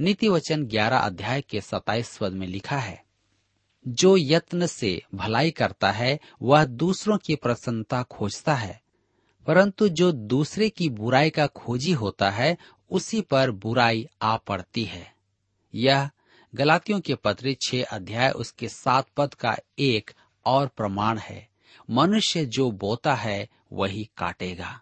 नीति 0.00 0.28
वचन 0.28 0.64
ग्यारह 0.64 0.98
अध्याय 0.98 1.40
के 1.40 1.60
सताइस 1.60 2.16
पद 2.18 2.32
में 2.32 2.46
लिखा 2.46 2.78
है, 2.78 3.04
जो 3.88 4.16
यत्न 4.16 4.66
से 4.66 5.02
भलाई 5.14 5.50
करता 5.50 5.90
है, 5.90 6.18
वह 6.42 6.64
दूसरों 6.64 7.18
की 7.18 7.34
प्रसन्नता 7.34 8.02
खोजता 8.02 8.54
है, 8.54 8.80
परंतु 9.46 9.88
जो 9.88 10.12
दूसरे 10.12 10.68
की 10.68 10.88
बुराई 10.88 11.30
का 11.30 11.46
खोजी 11.46 11.92
होता 11.92 12.30
है, 12.30 12.56
उसी 12.90 13.20
पर 13.20 13.50
बुराई 13.50 14.06
आ 14.22 14.36
पड़ती 14.36 14.84
है। 14.84 15.14
यह 15.74 16.10
गलातियों 16.54 17.00
के 17.00 17.14
पत्र 17.14 17.56
छह 17.62 17.82
अध्याय 17.82 18.30
उसके 18.30 18.68
सात 18.68 19.06
पद 19.16 19.34
का 19.34 19.56
एक 19.78 20.10
और 20.46 20.66
प्रमाण 20.66 21.18
है। 21.18 21.48
मनुष्य 21.90 22.44
जो 22.44 22.70
बोता 22.70 23.14
है, 23.14 23.48
वही 23.72 24.10
काटेगा। 24.16 24.80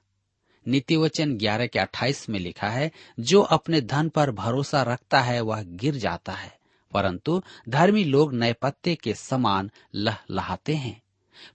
नीति 0.69 0.97
वचन 0.97 1.37
ग्यारह 1.37 1.67
के 1.67 1.79
अट्ठाईस 1.79 2.29
में 2.29 2.39
लिखा 2.39 2.69
है, 2.69 2.93
जो 3.21 3.43
अपने 3.43 3.81
धन 3.81 4.09
पर 4.09 4.31
भरोसा 4.31 4.83
रखता 4.83 5.21
है, 5.21 5.41
वह 5.41 5.63
गिर 5.63 5.95
जाता 5.95 6.33
है। 6.33 6.59
परंतु 6.93 7.43
धर्मी 7.69 8.05
लोग 8.05 8.35
नए 8.35 8.53
पत्ते 8.53 8.95
के 8.95 9.15
समान 9.15 9.71
लह 9.95 10.19
लहाते 10.31 10.75
हैं। 10.75 11.03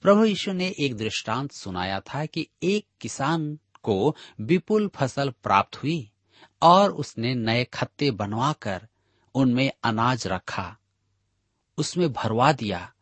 प्रभु 0.01 0.25
यीशु 0.25 0.53
ने 0.53 0.75
एक 0.79 0.95
दृष्टांत 0.95 1.51
सुनाया 1.51 1.99
था 1.99 2.25
कि 2.25 2.47
एक 2.63 2.85
किसान 3.01 3.59
को 3.83 4.15
विपुल 4.41 4.87
फ़सल 4.87 5.29
प्राप्त 5.29 5.83
हुई, 5.83 6.11
और 6.61 6.91
उसने 6.91 7.35
नए 7.35 7.63
खत्ते 7.63 8.11
बनवाकर 8.11 8.87
उनमें 9.35 9.71
अनाज 9.83 10.27
रखा, 10.27 10.77
उसमें 11.77 12.13
भरवा 12.13 12.51
दिया 12.51 12.93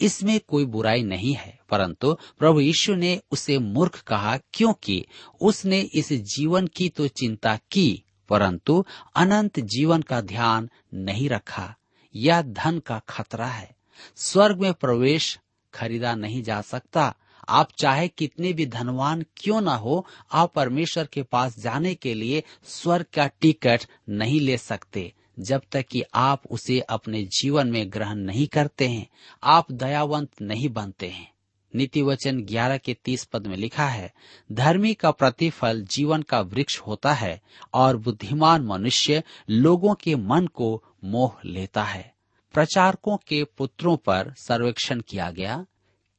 इसमें 0.00 0.40
कोई 0.48 0.64
बुराई 0.64 1.02
नहीं 1.02 1.34
है, 1.34 1.58
परंतु 1.70 2.18
प्रभु 2.38 2.60
यीशु 2.60 2.94
ने 2.94 3.20
उसे 3.30 3.58
मूर्ख 3.58 4.02
कहा, 4.02 4.36
क्योंकि 4.36 5.06
उसने 5.40 5.80
इस 5.80 6.12
जीवन 6.12 6.66
की 6.66 6.88
तो 6.88 7.08
चिंता 7.08 7.58
की, 7.70 8.04
परंतु 8.28 8.84
अनंत 9.16 9.60
जीवन 9.60 10.02
का 10.02 10.20
ध्यान 10.20 10.70
नहीं 10.94 11.28
रखा। 11.28 11.74
यह 12.16 12.42
धन 12.42 12.78
का 12.78 12.98
खतरा 13.08 13.46
है। 13.46 13.76
स्वर्ग 14.16 14.60
में 14.60 14.74
प्रवेश 14.74 15.38
खरीदा 15.74 16.14
नहीं 16.14 16.42
जा 16.42 16.60
सकता। 16.60 17.14
आप 17.48 17.68
चाहे 17.78 18.08
कितने 18.08 18.52
भी 18.52 18.66
धनवान 18.66 19.24
क्यों 19.36 19.60
ना 19.60 19.74
हो, 19.74 20.06
आप 20.32 20.52
परमेश्वर 20.54 21.06
के 21.06 21.22
पास 21.22 21.58
जाने 21.58 21.94
के 21.94 22.14
लिए 22.14 22.42
स्वर्ग 22.64 23.06
का 23.14 23.26
टिकट 23.26 23.84
नहीं 24.08 24.40
ले 24.40 24.58
सकते। 24.58 25.12
जब 25.38 25.62
तक 25.72 25.86
कि 25.86 26.02
आप 26.14 26.42
उसे 26.50 26.80
अपने 26.80 27.24
जीवन 27.24 27.68
में 27.68 27.92
ग्रहण 27.92 28.16
नहीं 28.16 28.46
करते 28.46 28.88
हैं, 28.88 29.08
आप 29.42 29.72
दयावंत 29.72 30.42
नहीं 30.42 30.68
बनते 30.68 31.08
हैं। 31.08 31.32
नीति 31.76 32.02
वचन 32.02 32.42
ग्यारह 32.42 32.76
के 32.76 32.94
तीस 32.94 33.24
पद 33.24 33.46
में 33.46 33.56
लिखा 33.56 33.86
है, 33.86 34.12
धर्मी 34.52 34.94
का 34.94 35.10
प्रतिफल 35.10 35.82
जीवन 35.82 36.22
का 36.22 36.40
वृक्ष 36.40 36.78
होता 36.78 37.12
है 37.12 37.42
और 37.74 37.96
बुद्धिमान 37.96 38.62
मनुष्य 38.62 39.22
लोगों 39.50 39.94
के 39.94 40.14
मन 40.16 40.46
को 40.46 40.84
मोह 41.04 41.36
लेता 41.44 41.84
है। 41.84 42.14
प्रचारकों 42.52 43.16
के 43.16 43.44
पुत्रों 43.44 43.96
पर 43.96 44.34
सर्वेक्षण 44.38 45.00
किया 45.00 45.30
गया, 45.30 45.66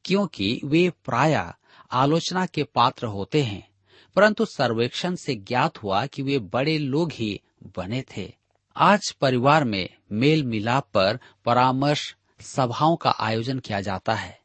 क्योंकि 0.05 0.61
वे 0.65 0.89
प्राय 0.89 1.53
आलोचना 1.91 2.45
के 2.45 2.63
पात्र 2.63 3.07
होते 3.07 3.43
हैं, 3.43 3.67
परंतु 4.15 4.45
सर्वेक्षण 4.45 5.15
से 5.15 5.35
ज्ञात 5.35 5.83
हुआ 5.83 6.05
कि 6.05 6.21
वे 6.21 6.39
बड़े 6.39 6.77
लोग 6.77 7.11
ही 7.11 7.41
बने 7.77 8.03
थे। 8.17 8.42
आज 8.75 9.11
परिवार 9.11 9.63
में 9.63 9.89
मेल 10.11 10.43
मिलाप 10.43 10.87
पर 10.93 11.19
परामर्श 11.45 12.15
सभाओं 12.41 12.95
का 12.95 13.09
आयोजन 13.09 13.59
किया 13.59 13.81
जाता 13.81 14.13
है। 14.13 14.39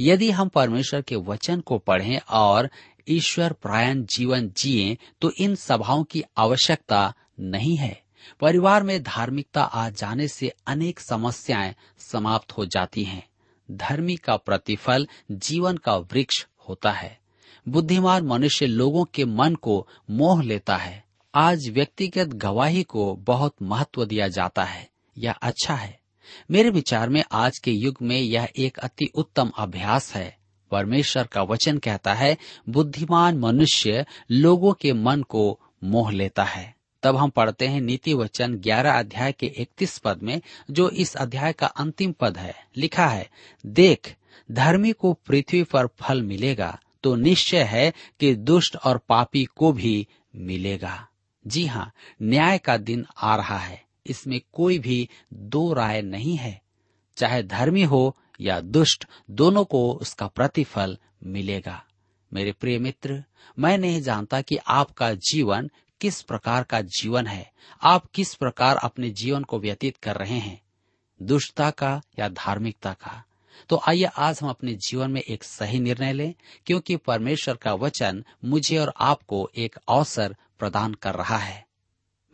यदि 0.00 0.30
हम 0.30 0.48
परमेश्वर 0.48 1.02
के 1.02 1.16
वचन 1.16 1.60
को 1.60 1.78
पढ़ें 1.78 2.20
और 2.30 2.70
ईश्वर 3.08 3.52
प्रायण 3.52 4.04
जीवन 4.04 4.50
जिए 4.56 4.98
तो 5.20 5.30
इन 5.30 5.54
सभाओं 5.54 6.04
की 6.04 6.22
आवश्यकता 6.36 7.14
नहीं 7.40 7.76
है। 7.76 8.02
परिवार 8.40 8.82
में 8.82 9.02
धार्मिकता 9.02 9.62
आ 9.62 9.90
जाने 9.90 10.28
से 10.28 10.54
अनेक 10.66 11.00
समस्याएँ 11.00 11.74
समाप्त 11.98 12.52
हो 12.52 12.66
जाती 12.66 13.04
हैं। 13.04 13.28
धर्मी 13.70 14.16
का 14.16 14.36
प्रतिफल 14.36 15.08
जीवन 15.30 15.76
का 15.76 15.96
वृक्ष 15.96 16.46
होता 16.68 16.92
है। 16.92 17.18
बुद्धिमान 17.68 18.26
मनुष्य 18.26 18.66
लोगों 18.66 19.04
के 19.04 19.24
मन 19.24 19.54
को 19.54 19.88
मोह 20.10 20.42
लेता 20.42 20.76
है। 20.76 21.09
आज 21.34 21.68
व्यक्तिगत 21.68 22.26
गवाही 22.26 22.82
को 22.82 23.16
बहुत 23.16 23.54
महत्व 23.62 24.04
दिया 24.04 24.28
जाता 24.28 24.64
है, 24.64 24.88
यह 25.18 25.32
अच्छा 25.32 25.74
है। 25.74 26.00
मेरे 26.50 26.70
विचार 26.70 27.08
में 27.08 27.24
आज 27.32 27.58
के 27.58 27.70
युग 27.70 27.96
में 28.02 28.20
यह 28.20 28.48
एक 28.56 28.78
अति 28.78 29.04
उत्तम 29.14 29.52
अभ्यास 29.58 30.14
है। 30.14 30.38
परमेश्वर 30.70 31.26
का 31.26 31.42
वचन 31.42 31.78
कहता 31.78 32.14
है, 32.14 32.36
बुद्धिमान 32.68 33.38
मनुष्य 33.38 34.06
लोगों 34.30 34.72
के 34.72 34.92
मन 34.92 35.22
को 35.22 35.60
मोह 35.84 36.12
लेता 36.12 36.44
है। 36.44 36.74
तब 37.02 37.16
हम 37.16 37.30
पढ़ते 37.30 37.66
हैं 37.66 37.80
नीति 37.80 38.14
वचन 38.14 38.54
ग्यारह 38.54 38.98
अध्याय 38.98 39.32
के 39.32 39.46
इकतीस 39.46 39.98
पद 39.98 40.22
में, 40.22 40.40
जो 40.70 40.90
इस 40.90 41.14
अध्याय 41.14 41.52
का 41.52 41.66
अंतिम 41.66 42.12
पद 42.12 42.38
है। 42.38 42.54
लिखा 42.76 43.06
है, 43.06 43.30
देख, 43.66 44.16
धर्मी 44.50 44.92
को 44.92 45.12
पृथ्वी 45.12 45.62
पर 45.62 45.86
फल 45.86 46.22
मिलेगा 46.22 46.78
तो 47.02 47.14
निश्चय 47.14 47.62
है 47.62 47.92
कि 48.20 48.34
दुष्ट 48.34 48.76
और 48.76 48.98
पापी 48.98 49.44
को 49.44 49.72
भी 49.72 50.06
मिलेगा। 50.36 51.06
जी 51.46 51.66
हाँ 51.66 51.92
न्याय 52.22 52.58
का 52.58 52.76
दिन 52.76 53.06
आ 53.18 53.36
रहा 53.36 53.58
है। 53.58 53.84
इसमें 54.06 54.40
कोई 54.52 54.78
भी 54.78 55.08
दो 55.32 55.72
राय 55.72 56.02
नहीं 56.02 56.36
है। 56.36 56.62
चाहे 57.16 57.42
धर्मी 57.42 57.82
हो 57.82 58.16
या 58.40 58.60
दुष्ट, 58.60 59.04
दोनों 59.30 59.64
को 59.64 59.92
उसका 59.92 60.26
प्रतिफल 60.26 60.98
मिलेगा। 61.24 61.84
मेरे 62.32 62.52
प्रिय 62.52 62.78
मित्र, 62.78 63.24
मैं 63.58 63.78
नहीं 63.78 64.02
जानता 64.02 64.40
कि 64.40 64.56
आपका 64.56 65.14
जीवन 65.14 65.70
किस 66.00 66.22
प्रकार 66.22 66.62
का 66.62 66.80
जीवन 66.80 67.26
है। 67.26 67.52
आप 67.82 68.06
किस 68.14 68.34
प्रकार 68.34 68.76
अपने 68.76 69.10
जीवन 69.10 69.42
को 69.42 69.58
व्यतीत 69.58 69.96
कर 69.96 70.16
रहे 70.16 70.38
हैं। 70.38 70.62
दुष्टता 71.22 71.70
का 71.70 72.02
या 72.18 72.28
धार्मिकता 72.28 72.92
का? 72.92 73.24
तो 73.68 73.80
आइए 73.88 74.04
आज 74.04 74.40
हम 74.42 74.48
अपने 74.48 74.74
जीवन 74.74 75.10
में 75.10 75.20
एक 75.20 75.44
सही 75.44 75.80
निर्णय 75.80 76.12
लें, 76.12 76.34
क्योंकि 76.66 76.96
परमेश्वर 76.96 77.54
का 77.54 77.74
वचन 77.74 78.24
मुझे 78.44 78.78
और 78.78 78.92
आपको 78.96 79.50
एक 79.56 79.76
अवसर 79.88 80.36
प्रदान 80.58 80.94
कर 80.94 81.14
रहा 81.14 81.36
है। 81.36 81.64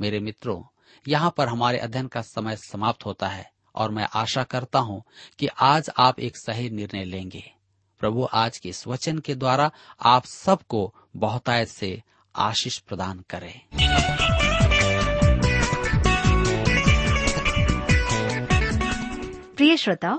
मेरे 0.00 0.20
मित्रों, 0.20 0.62
यहाँ 1.08 1.34
पर 1.36 1.48
हमारे 1.48 1.78
अध्ययन 1.78 2.06
का 2.06 2.22
समय 2.22 2.56
समाप्त 2.56 3.06
होता 3.06 3.28
है, 3.28 3.50
और 3.74 3.90
मैं 3.90 4.06
आशा 4.14 4.42
करता 4.42 4.78
हूँ 4.78 5.02
कि 5.38 5.46
आज 5.46 5.90
आप 5.98 6.20
एक 6.20 6.36
सही 6.36 6.70
निर्णय 6.70 7.04
लेंगे। 7.04 7.52
प्रभु 8.00 8.28
आज 8.32 8.58
के 8.58 8.68
इस 8.68 8.86
वचन 8.86 9.18
के 9.18 9.34
द्वारा 9.34 9.70
आप 10.02 10.24
सबको 10.24 10.94
बहुतायत 11.16 11.68
से 11.68 12.02
आशीष 12.34 12.78
प्रदान 12.78 13.24
करें। 13.30 13.60
प्रिय 19.56 19.76
श्रोताओ 19.76 20.18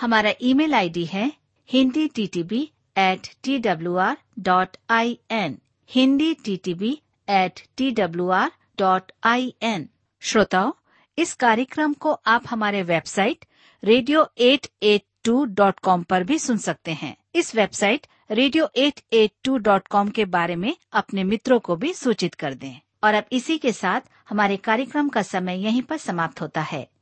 हमारा 0.00 0.30
ईमेल 0.40 0.74
आईडी 0.74 1.04
है 1.04 1.24
Hindi 1.68 2.06
T 2.14 2.26
T 2.26 2.42
B 2.42 2.60
at 2.98 3.26
T 3.44 3.56
W 3.58 3.96
R 3.96 4.16
dot 4.38 4.76
I 4.90 5.14
N 5.30 5.56
Hindi 5.90 6.32
T 6.44 6.56
T 6.56 6.74
B 6.74 6.92
at 7.28 7.60
T 7.76 7.90
W 7.90 8.28
R 8.28 8.50
dot 8.78 9.12
I 9.24 9.52
N 9.62 9.86
श्रोताओं, 10.22 10.72
इस 11.18 11.34
कार्यक्रम 11.34 11.92
को 11.92 12.12
आप 12.26 12.44
हमारे 12.50 12.82
website 12.82 13.44
radio 13.82 14.26
eight 14.38 14.66
eight 14.82 15.02
two 15.24 15.44
dot 15.44 15.80
com 15.80 16.02
पर 16.02 16.24
भी 16.24 16.38
सुन 16.38 16.56
सकते 16.58 16.92
हैं। 16.92 17.14
इस 17.34 17.54
website 17.54 18.06
radio 18.30 18.68
eight 18.76 19.00
eight 19.12 19.32
two 19.44 19.56
dot 19.58 19.88
com 19.88 20.08
के 20.08 20.24
बारे 20.24 20.56
में 20.56 20.74
अपने 20.92 21.24
मित्रों 21.24 21.58
को 21.58 21.76
भी 21.76 21.92
सूचित 21.94 22.34
कर 22.34 22.54
दें। 22.54 22.80
और 23.04 23.14
अब 23.14 23.24
इसी 23.32 23.58
के 23.58 23.72
साथ 23.72 24.08
हमारे 24.28 24.56
कार्यक्रम 24.56 25.08
का 25.08 25.22
समय 25.22 25.62
यहीं 25.64 25.82
पर 25.82 25.96
समाप्त 25.96 26.40
होता 26.40 26.60
है। 26.62 26.86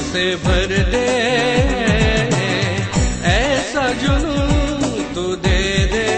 से 0.00 0.36
भर 0.36 0.90
दे। 0.90 1.06
ऐसा 3.24 3.92
जुनून 3.92 5.14
तू 5.14 5.36
दे 5.36 5.62
दे। 5.92 6.08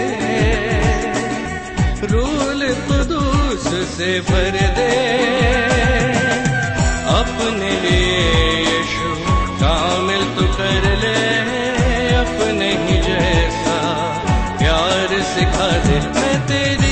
रूल 2.07 2.61
कुदूस 2.73 3.67
से 3.97 4.19
भर 4.19 4.51
दे। 4.51 4.95
अपने 7.19 7.71
लिए 7.81 8.23
यीशु 8.59 9.15
कामिल 9.61 10.23
तू 10.23 10.53
कर 10.53 10.83
ले। 10.97 11.35
अपने 12.15 12.69
ही 12.71 12.97
जैसा 13.01 13.79
प्यार 14.57 15.07
सिखा 15.21 15.71
दे। 15.77 16.19
मैं 16.19 16.47
तेरे 16.47 16.84